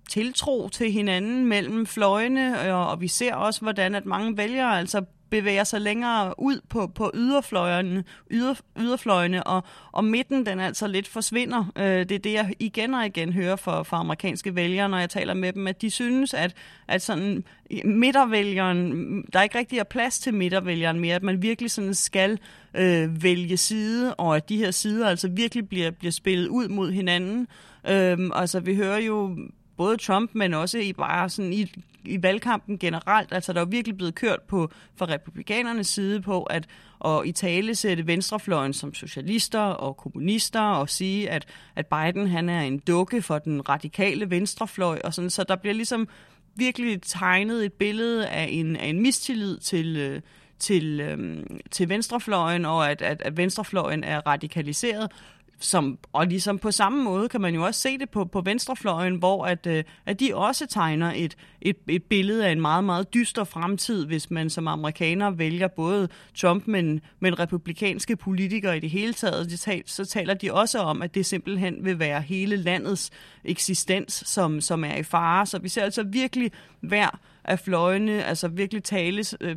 tiltro 0.08 0.68
til 0.68 0.92
hinanden 0.92 1.46
mellem 1.46 1.86
fløjene, 1.86 2.72
og, 2.74 2.90
og 2.90 3.00
vi 3.00 3.08
ser 3.08 3.34
også, 3.34 3.60
hvordan 3.60 3.94
at 3.94 4.06
mange 4.06 4.36
vælgere 4.36 4.78
altså 4.78 5.04
bevæger 5.30 5.64
sig 5.64 5.80
længere 5.80 6.34
ud 6.38 6.60
på, 6.68 6.86
på 6.86 7.10
yderfløjene, 7.14 8.04
yder, 8.30 8.54
yderfløjene 8.78 9.44
og, 9.44 9.64
og 9.92 10.04
midten 10.04 10.46
den 10.46 10.60
altså 10.60 10.86
lidt 10.86 11.08
forsvinder. 11.08 11.72
Øh, 11.76 11.84
det 11.84 12.12
er 12.12 12.18
det, 12.18 12.32
jeg 12.32 12.54
igen 12.58 12.94
og 12.94 13.06
igen 13.06 13.32
hører 13.32 13.56
fra, 13.56 13.82
fra 13.82 13.96
amerikanske 13.96 14.54
vælgere, 14.54 14.88
når 14.88 14.98
jeg 14.98 15.10
taler 15.10 15.34
med 15.34 15.52
dem, 15.52 15.66
at 15.66 15.82
de 15.82 15.90
synes, 15.90 16.34
at, 16.34 16.54
at 16.88 17.02
sådan 17.02 17.44
midtervælgeren, 17.84 18.92
der 19.32 19.38
er 19.38 19.42
ikke 19.42 19.58
rigtig 19.58 19.78
er 19.78 19.84
plads 19.84 20.18
til 20.18 20.34
midtervælgeren 20.34 21.00
mere, 21.00 21.14
at 21.14 21.22
man 21.22 21.42
virkelig 21.42 21.70
sådan 21.70 21.94
skal 21.94 22.38
øh, 22.74 23.22
vælge 23.22 23.56
side, 23.56 24.14
og 24.14 24.36
at 24.36 24.48
de 24.48 24.56
her 24.56 24.70
sider 24.70 25.08
altså 25.08 25.28
virkelig 25.28 25.68
bliver, 25.68 25.90
bliver 25.90 26.12
spillet 26.12 26.48
ud 26.48 26.68
mod 26.68 26.92
hinanden. 26.92 27.46
Øh, 27.88 28.18
altså 28.34 28.60
vi 28.60 28.74
hører 28.76 28.98
jo 28.98 29.36
både 29.76 29.96
Trump, 29.96 30.30
men 30.34 30.54
også 30.54 30.78
i 30.78 30.92
bare 30.92 31.28
sådan 31.28 31.52
i, 31.52 31.72
i 32.04 32.22
valgkampen 32.22 32.78
generelt. 32.78 33.32
Altså, 33.32 33.52
der 33.52 33.60
er 33.60 33.64
virkelig 33.64 33.96
blevet 33.96 34.14
kørt 34.14 34.42
på 34.42 34.70
fra 34.96 35.06
republikanernes 35.06 35.86
side 35.86 36.20
på 36.20 36.42
at 36.42 36.68
og 37.00 37.26
i 37.26 37.32
tale 37.32 37.74
sætte 37.74 38.06
venstrefløjen 38.06 38.72
som 38.72 38.94
socialister 38.94 39.60
og 39.60 39.96
kommunister 39.96 40.60
og 40.60 40.90
sige, 40.90 41.30
at, 41.30 41.46
at 41.76 41.86
Biden 41.86 42.26
han 42.26 42.48
er 42.48 42.60
en 42.60 42.78
dukke 42.78 43.22
for 43.22 43.38
den 43.38 43.68
radikale 43.68 44.30
venstrefløj. 44.30 45.00
Og 45.04 45.14
sådan, 45.14 45.30
så 45.30 45.44
der 45.44 45.56
bliver 45.56 45.74
ligesom 45.74 46.08
virkelig 46.56 47.02
tegnet 47.02 47.64
et 47.64 47.72
billede 47.72 48.28
af 48.28 48.48
en, 48.50 48.76
af 48.76 48.86
en 48.86 49.00
mistillid 49.00 49.58
til, 49.58 49.96
øh, 49.96 50.20
til, 50.58 51.00
øhm, 51.00 51.60
til 51.70 51.88
venstrefløjen, 51.88 52.64
og 52.64 52.90
at, 52.90 53.02
at, 53.02 53.22
at 53.22 53.36
venstrefløjen 53.36 54.04
er 54.04 54.20
radikaliseret 54.26 55.12
som, 55.60 55.98
og 56.12 56.26
ligesom 56.26 56.58
på 56.58 56.70
samme 56.70 57.04
måde 57.04 57.28
kan 57.28 57.40
man 57.40 57.54
jo 57.54 57.64
også 57.64 57.80
se 57.80 57.98
det 57.98 58.10
på, 58.10 58.24
på 58.24 58.40
venstrefløjen, 58.40 59.14
hvor 59.14 59.44
at, 59.44 59.66
øh, 59.66 59.84
at 60.06 60.20
de 60.20 60.34
også 60.34 60.66
tegner 60.66 61.12
et, 61.16 61.36
et, 61.60 61.76
et 61.88 62.02
billede 62.02 62.46
af 62.46 62.52
en 62.52 62.60
meget, 62.60 62.84
meget 62.84 63.14
dyster 63.14 63.44
fremtid, 63.44 64.06
hvis 64.06 64.30
man 64.30 64.50
som 64.50 64.68
amerikaner 64.68 65.30
vælger 65.30 65.68
både 65.68 66.08
Trump, 66.34 66.66
men, 66.66 67.00
men 67.20 67.38
republikanske 67.38 68.16
politikere 68.16 68.76
i 68.76 68.80
det 68.80 68.90
hele 68.90 69.12
taget. 69.12 69.50
De 69.50 69.56
tal, 69.56 69.82
så 69.86 70.04
taler 70.04 70.34
de 70.34 70.52
også 70.52 70.78
om, 70.78 71.02
at 71.02 71.14
det 71.14 71.26
simpelthen 71.26 71.84
vil 71.84 71.98
være 71.98 72.20
hele 72.20 72.56
landets 72.56 73.10
eksistens, 73.44 74.22
som, 74.26 74.60
som 74.60 74.84
er 74.84 74.94
i 74.94 75.02
fare. 75.02 75.46
Så 75.46 75.58
vi 75.58 75.68
ser 75.68 75.82
altså 75.82 76.02
virkelig 76.02 76.52
hver 76.80 77.20
af 77.44 77.58
fløjene, 77.58 78.24
altså 78.24 78.48
virkelig 78.48 78.84
tales, 78.84 79.36
øh, 79.40 79.56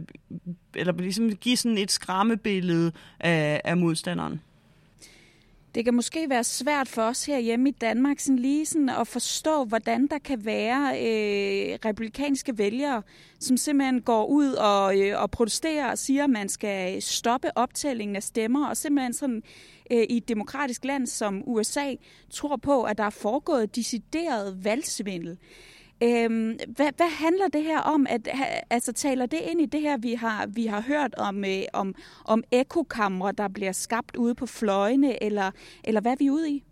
eller 0.76 0.94
ligesom 0.94 1.36
give 1.36 1.58
sådan 1.58 1.78
et 1.78 1.92
skræmmebillede 1.92 2.92
af, 3.20 3.62
af 3.63 3.78
modstanderen. 3.78 4.42
Det 5.76 5.86
kan 5.86 5.94
måske 5.94 6.30
være 6.30 6.44
svært 6.44 6.88
for 6.88 7.02
os 7.02 7.26
her 7.26 7.40
hjemme 7.40 7.70
i 7.70 7.72
Danmark 7.72 8.20
sådan 8.20 8.40
lige 8.40 8.66
sådan 8.66 8.90
at 8.90 9.08
forstå, 9.08 9.64
hvordan 9.64 10.08
der 10.08 10.18
kan 10.18 10.46
være 10.46 10.90
øh, 10.90 11.78
republikanske 11.86 12.58
vælgere, 12.58 13.02
som 13.40 13.58
simpelthen 13.58 14.02
går 14.02 14.26
ud 14.26 14.54
og, 14.54 15.00
øh, 15.00 15.22
og 15.22 15.32
protesterer 15.32 15.92
og 15.92 15.98
siger, 15.98 16.24
at 16.24 16.30
man 16.30 16.50
skal 16.50 17.02
stoppe 17.02 17.58
optællingen 17.58 18.16
af 18.16 18.24
stemmer, 18.24 18.68
og 18.68 18.78
simpelthen 18.78 19.14
sådan 19.14 19.44
øh, 19.92 20.04
i 20.10 20.18
et 20.18 20.28
demokratisk 20.28 20.86
land 20.86 21.08
som 21.08 21.44
USA 21.46 21.96
tror 22.30 22.56
på, 22.56 22.84
at 22.84 22.98
der 22.98 23.04
er 23.04 23.10
foregået 23.10 23.76
decideret 23.76 24.64
valgsvindel. 24.64 25.38
Øhm, 26.04 26.60
hvad, 26.68 26.89
hvad 26.98 27.10
handler 27.10 27.48
det 27.48 27.63
her 27.63 27.80
om? 27.80 28.08
At, 28.10 28.28
altså 28.70 28.94
taler 28.94 29.26
det 29.26 29.39
ind 29.52 29.62
i 29.62 29.66
det 29.66 29.82
her, 29.82 29.98
vi 29.98 30.13
har, 30.13 30.48
vi 30.48 30.66
har 30.66 30.82
hørt 30.82 31.16
om, 31.18 31.46
øh, 31.46 31.62
om, 31.74 31.96
om 32.26 32.44
ekokamre, 32.52 33.32
der 33.32 33.48
bliver 33.48 33.72
skabt 33.72 34.16
ude 34.16 34.36
på 34.36 34.46
fløjene, 34.46 35.24
eller, 35.24 35.52
eller 35.84 36.02
hvad 36.02 36.12
er 36.12 36.16
vi 36.20 36.30
ude 36.30 36.52
i? 36.52 36.63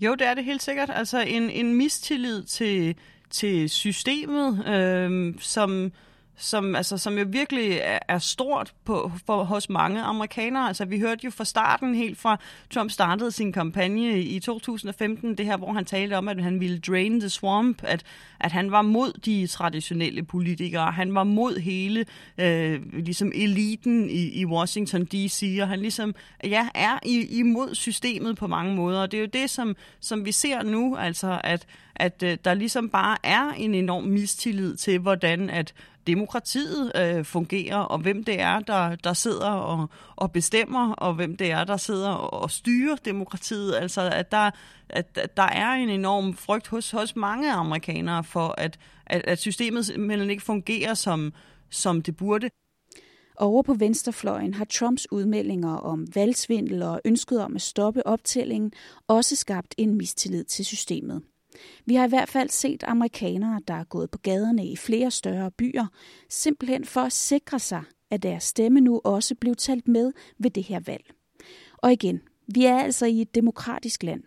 Jo, 0.00 0.14
det 0.14 0.26
er 0.26 0.34
det 0.34 0.44
helt 0.44 0.62
sikkert. 0.62 0.90
Altså 0.94 1.20
en, 1.20 1.50
en 1.50 1.74
mistillid 1.74 2.42
til, 2.42 2.96
til 3.30 3.70
systemet, 3.70 4.68
øh, 4.68 5.34
som 5.38 5.92
som, 6.42 6.76
altså, 6.76 6.98
som 6.98 7.18
jo 7.18 7.24
virkelig 7.28 7.78
er, 7.82 7.98
er 8.08 8.18
stort 8.18 8.74
på, 8.84 9.12
for, 9.26 9.44
hos 9.44 9.68
mange 9.68 10.02
amerikanere. 10.02 10.68
Altså, 10.68 10.84
vi 10.84 10.98
hørte 10.98 11.24
jo 11.24 11.30
fra 11.30 11.44
starten, 11.44 11.94
helt 11.94 12.18
fra 12.18 12.40
Trump 12.70 12.90
startede 12.90 13.32
sin 13.32 13.52
kampagne 13.52 14.20
i 14.20 14.40
2015, 14.40 15.38
det 15.38 15.46
her, 15.46 15.56
hvor 15.56 15.72
han 15.72 15.84
talte 15.84 16.16
om, 16.16 16.28
at 16.28 16.42
han 16.42 16.60
ville 16.60 16.78
drain 16.78 17.20
the 17.20 17.28
swamp, 17.28 17.82
at, 17.84 18.02
at 18.40 18.52
han 18.52 18.70
var 18.70 18.82
mod 18.82 19.12
de 19.12 19.46
traditionelle 19.46 20.22
politikere, 20.22 20.92
han 20.92 21.14
var 21.14 21.24
mod 21.24 21.58
hele 21.58 22.04
øh, 22.38 22.80
ligesom 22.92 23.32
eliten 23.34 24.10
i, 24.10 24.40
i 24.40 24.46
Washington 24.46 25.04
D.C., 25.04 25.58
og 25.62 25.68
han 25.68 25.80
ligesom 25.80 26.14
ja, 26.44 26.68
er 26.74 26.98
i, 27.06 27.38
imod 27.38 27.74
systemet 27.74 28.36
på 28.36 28.46
mange 28.46 28.74
måder, 28.74 29.00
og 29.00 29.12
det 29.12 29.16
er 29.16 29.22
jo 29.22 29.28
det, 29.32 29.50
som, 29.50 29.76
som 30.00 30.24
vi 30.24 30.32
ser 30.32 30.62
nu, 30.62 30.96
altså 30.96 31.40
at, 31.44 31.66
at 31.96 32.22
øh, 32.22 32.38
der 32.44 32.54
ligesom 32.54 32.88
bare 32.88 33.16
er 33.22 33.48
en 33.48 33.74
enorm 33.74 34.04
mistillid 34.04 34.76
til, 34.76 34.98
hvordan 34.98 35.50
at 35.50 35.74
demokratiet 36.06 36.92
øh, 36.96 37.24
fungerer, 37.24 37.76
og 37.76 37.98
hvem 37.98 38.24
det 38.24 38.40
er, 38.40 38.60
der, 38.60 38.94
der 38.94 39.12
sidder 39.12 39.50
og, 39.50 39.90
og 40.16 40.32
bestemmer, 40.32 40.92
og 40.92 41.14
hvem 41.14 41.36
det 41.36 41.50
er, 41.50 41.64
der 41.64 41.76
sidder 41.76 42.10
og, 42.10 42.42
og 42.42 42.50
styrer 42.50 42.96
demokratiet. 42.96 43.74
Altså, 43.74 44.00
at 44.00 44.32
der, 44.32 44.50
at, 44.88 45.18
at 45.18 45.36
der 45.36 45.42
er 45.42 45.72
en 45.72 45.88
enorm 45.88 46.34
frygt 46.34 46.68
hos, 46.68 46.90
hos 46.90 47.16
mange 47.16 47.52
amerikanere 47.52 48.24
for, 48.24 48.54
at, 48.58 48.78
at, 49.06 49.22
at 49.24 49.38
systemet 49.38 49.86
simpelthen 49.86 50.30
ikke 50.30 50.42
fungerer, 50.42 50.94
som, 50.94 51.32
som 51.70 52.02
det 52.02 52.16
burde. 52.16 52.48
Over 53.36 53.62
på 53.62 53.74
venstrefløjen 53.74 54.54
har 54.54 54.64
Trumps 54.64 55.12
udmeldinger 55.12 55.76
om 55.76 56.06
valgsvindel 56.14 56.82
og 56.82 57.00
ønsket 57.04 57.40
om 57.44 57.54
at 57.54 57.62
stoppe 57.62 58.06
optællingen 58.06 58.72
også 59.08 59.36
skabt 59.36 59.74
en 59.78 59.94
mistillid 59.94 60.44
til 60.44 60.64
systemet. 60.64 61.22
Vi 61.86 61.94
har 61.94 62.06
i 62.06 62.08
hvert 62.08 62.28
fald 62.28 62.48
set 62.48 62.84
amerikanere, 62.86 63.60
der 63.68 63.74
er 63.74 63.84
gået 63.84 64.10
på 64.10 64.18
gaderne 64.18 64.66
i 64.66 64.76
flere 64.76 65.10
større 65.10 65.50
byer, 65.50 65.86
simpelthen 66.28 66.84
for 66.84 67.00
at 67.00 67.12
sikre 67.12 67.58
sig, 67.58 67.82
at 68.10 68.22
deres 68.22 68.44
stemme 68.44 68.80
nu 68.80 69.00
også 69.04 69.34
blev 69.34 69.56
talt 69.56 69.88
med 69.88 70.12
ved 70.38 70.50
det 70.50 70.62
her 70.62 70.80
valg. 70.86 71.04
Og 71.78 71.92
igen, 71.92 72.20
vi 72.54 72.64
er 72.64 72.78
altså 72.78 73.06
i 73.06 73.20
et 73.20 73.34
demokratisk 73.34 74.02
land. 74.02 74.22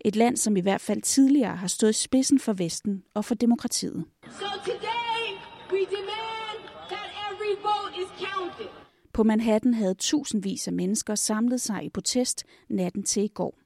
Et 0.00 0.16
land, 0.16 0.36
som 0.36 0.56
i 0.56 0.60
hvert 0.60 0.80
fald 0.80 1.02
tidligere 1.02 1.56
har 1.56 1.66
stået 1.66 1.94
spidsen 1.94 2.38
for 2.38 2.52
Vesten 2.52 3.02
og 3.14 3.24
for 3.24 3.34
demokratiet. 3.34 4.04
So 4.24 4.46
today 4.64 5.38
we 5.72 5.78
demand 5.78 6.58
that 6.88 7.08
every 7.30 7.54
vote 7.62 7.94
is 8.02 8.28
counted. 8.28 8.66
På 9.12 9.22
Manhattan 9.22 9.74
havde 9.74 9.94
tusindvis 9.94 10.66
af 10.66 10.72
mennesker 10.72 11.14
samlet 11.14 11.60
sig 11.60 11.84
i 11.84 11.88
protest 11.88 12.44
natten 12.68 13.02
til 13.02 13.24
i 13.24 13.28
går. 13.28 13.58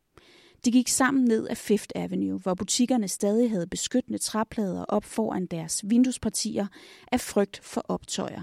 De 0.65 0.71
gik 0.71 0.89
sammen 0.89 1.25
ned 1.25 1.47
af 1.49 1.57
Fifth 1.57 1.91
Avenue, 1.95 2.39
hvor 2.39 2.55
butikkerne 2.55 3.09
stadig 3.09 3.51
havde 3.51 3.67
beskyttende 3.67 4.19
træplader 4.19 4.85
op 4.85 5.05
foran 5.05 5.47
deres 5.47 5.85
vinduespartier 5.91 6.67
af 7.13 7.21
frygt 7.21 7.61
for 7.63 7.85
optøjer. 7.89 8.43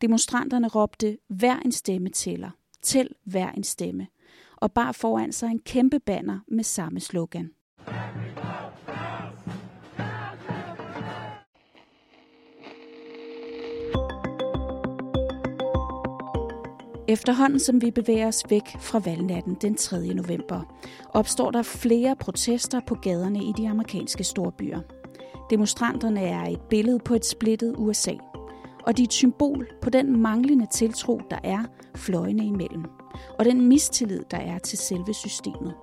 Demonstranterne 0.00 0.68
råbte, 0.68 1.18
hver 1.28 1.56
en 1.56 1.72
stemme 1.72 2.08
tæller, 2.08 2.50
tæl 2.82 3.08
hver 3.24 3.50
en 3.50 3.64
stemme, 3.64 4.06
og 4.56 4.72
bar 4.72 4.92
foran 4.92 5.32
sig 5.32 5.46
en 5.46 5.58
kæmpe 5.58 6.00
banner 6.00 6.38
med 6.48 6.64
samme 6.64 7.00
slogan. 7.00 7.50
Efterhånden 17.10 17.60
som 17.60 17.82
vi 17.82 17.90
bevæger 17.90 18.26
os 18.26 18.42
væk 18.50 18.76
fra 18.80 18.98
valgnatten 18.98 19.56
den 19.60 19.74
3. 19.74 20.14
november, 20.14 20.76
opstår 21.08 21.50
der 21.50 21.62
flere 21.62 22.16
protester 22.16 22.80
på 22.86 22.94
gaderne 22.94 23.44
i 23.44 23.52
de 23.56 23.68
amerikanske 23.68 24.24
storbyer. 24.24 24.80
Demonstranterne 25.50 26.20
er 26.20 26.46
et 26.46 26.60
billede 26.60 26.98
på 26.98 27.14
et 27.14 27.24
splittet 27.24 27.74
USA, 27.78 28.12
og 28.86 28.96
de 28.96 29.02
er 29.02 29.06
et 29.06 29.12
symbol 29.12 29.66
på 29.82 29.90
den 29.90 30.22
manglende 30.22 30.66
tiltro, 30.72 31.20
der 31.30 31.38
er 31.44 31.64
fløjene 31.96 32.44
imellem, 32.44 32.84
og 33.38 33.44
den 33.44 33.68
mistillid, 33.68 34.22
der 34.30 34.38
er 34.38 34.58
til 34.58 34.78
selve 34.78 35.14
systemet. 35.14 35.74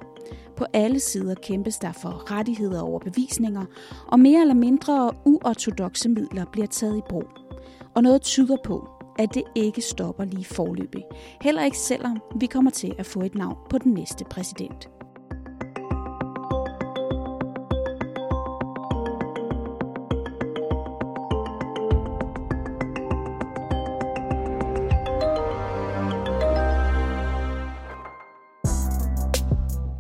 På 0.58 0.66
alle 0.74 1.00
sider 1.00 1.36
kæmpes 1.36 1.78
der 1.78 1.92
for 1.92 2.32
rettigheder 2.32 2.82
og 2.82 2.88
overbevisninger, 2.88 3.66
og 4.08 4.20
mere 4.20 4.42
eller 4.42 4.56
mindre 4.56 5.12
uortodoxe 5.26 6.10
midler 6.10 6.46
bliver 6.46 6.68
taget 6.68 6.98
i 6.98 7.02
brug. 7.10 7.28
Og 7.96 8.04
noget 8.04 8.22
tyder 8.22 8.58
på, 8.64 8.97
at 9.18 9.34
det 9.34 9.44
ikke 9.56 9.82
stopper 9.82 10.26
lige 10.26 10.46
forløbig. 10.46 11.04
Heller 11.42 11.64
ikke 11.64 11.78
selvom 11.78 12.22
vi 12.40 12.46
kommer 12.46 12.72
til 12.72 12.96
at 12.98 13.06
få 13.06 13.22
et 13.22 13.36
navn 13.36 13.58
på 13.70 13.78
den 13.78 13.94
næste 13.94 14.26
præsident. 14.26 14.90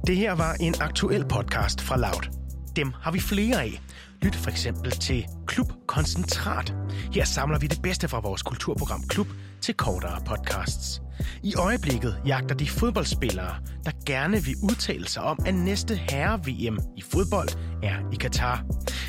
Det 0.07 0.15
her 0.15 0.35
var 0.35 0.53
en 0.59 0.75
aktuel 0.81 1.25
podcast 1.25 1.81
fra 1.81 1.97
Loud. 1.97 2.29
Dem 2.75 2.93
har 3.01 3.11
vi 3.11 3.19
flere 3.19 3.61
af. 3.61 3.81
Lyt 4.21 4.35
for 4.35 4.49
eksempel 4.49 4.91
til 4.91 5.25
Klub 5.47 5.71
Koncentrat. 5.87 6.75
Her 7.13 7.25
samler 7.25 7.59
vi 7.59 7.67
det 7.67 7.81
bedste 7.81 8.07
fra 8.07 8.19
vores 8.19 8.41
kulturprogram 8.41 9.03
Klub 9.09 9.27
til 9.61 9.73
kortere 9.73 10.21
podcasts. 10.25 11.01
I 11.43 11.55
øjeblikket 11.55 12.21
jagter 12.25 12.55
de 12.55 12.69
fodboldspillere, 12.69 13.55
der 13.85 13.91
gerne 14.05 14.43
vil 14.43 14.55
udtale 14.63 15.07
sig 15.07 15.23
om, 15.23 15.39
at 15.45 15.55
næste 15.55 15.95
herre-VM 15.95 16.79
i 16.97 17.01
fodbold 17.01 17.49
er 17.83 17.95
i 18.13 18.15
Katar. 18.15 18.63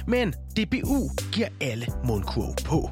Men 0.06 0.32
DBU 0.32 1.10
giver 1.32 1.48
alle 1.60 1.86
mundkurv 2.04 2.56
på. 2.64 2.90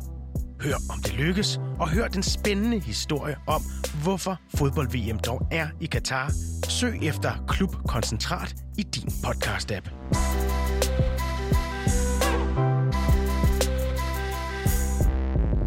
Hør 0.61 0.75
om 0.91 1.03
det 1.03 1.15
lykkes, 1.15 1.61
og 1.79 1.89
hør 1.89 2.09
den 2.09 2.23
spændende 2.23 2.79
historie 2.81 3.37
om, 3.47 3.63
hvorfor 4.03 4.41
fodbold-VM 4.55 5.19
dog 5.19 5.49
er 5.53 5.69
i 5.81 5.87
Katar. 5.87 6.33
Søg 6.69 7.03
efter 7.03 7.45
Klub 7.49 7.77
Koncentrat 7.89 8.55
i 8.79 8.83
din 8.83 9.09
podcast-app. 9.09 9.91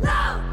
No! 0.02 0.49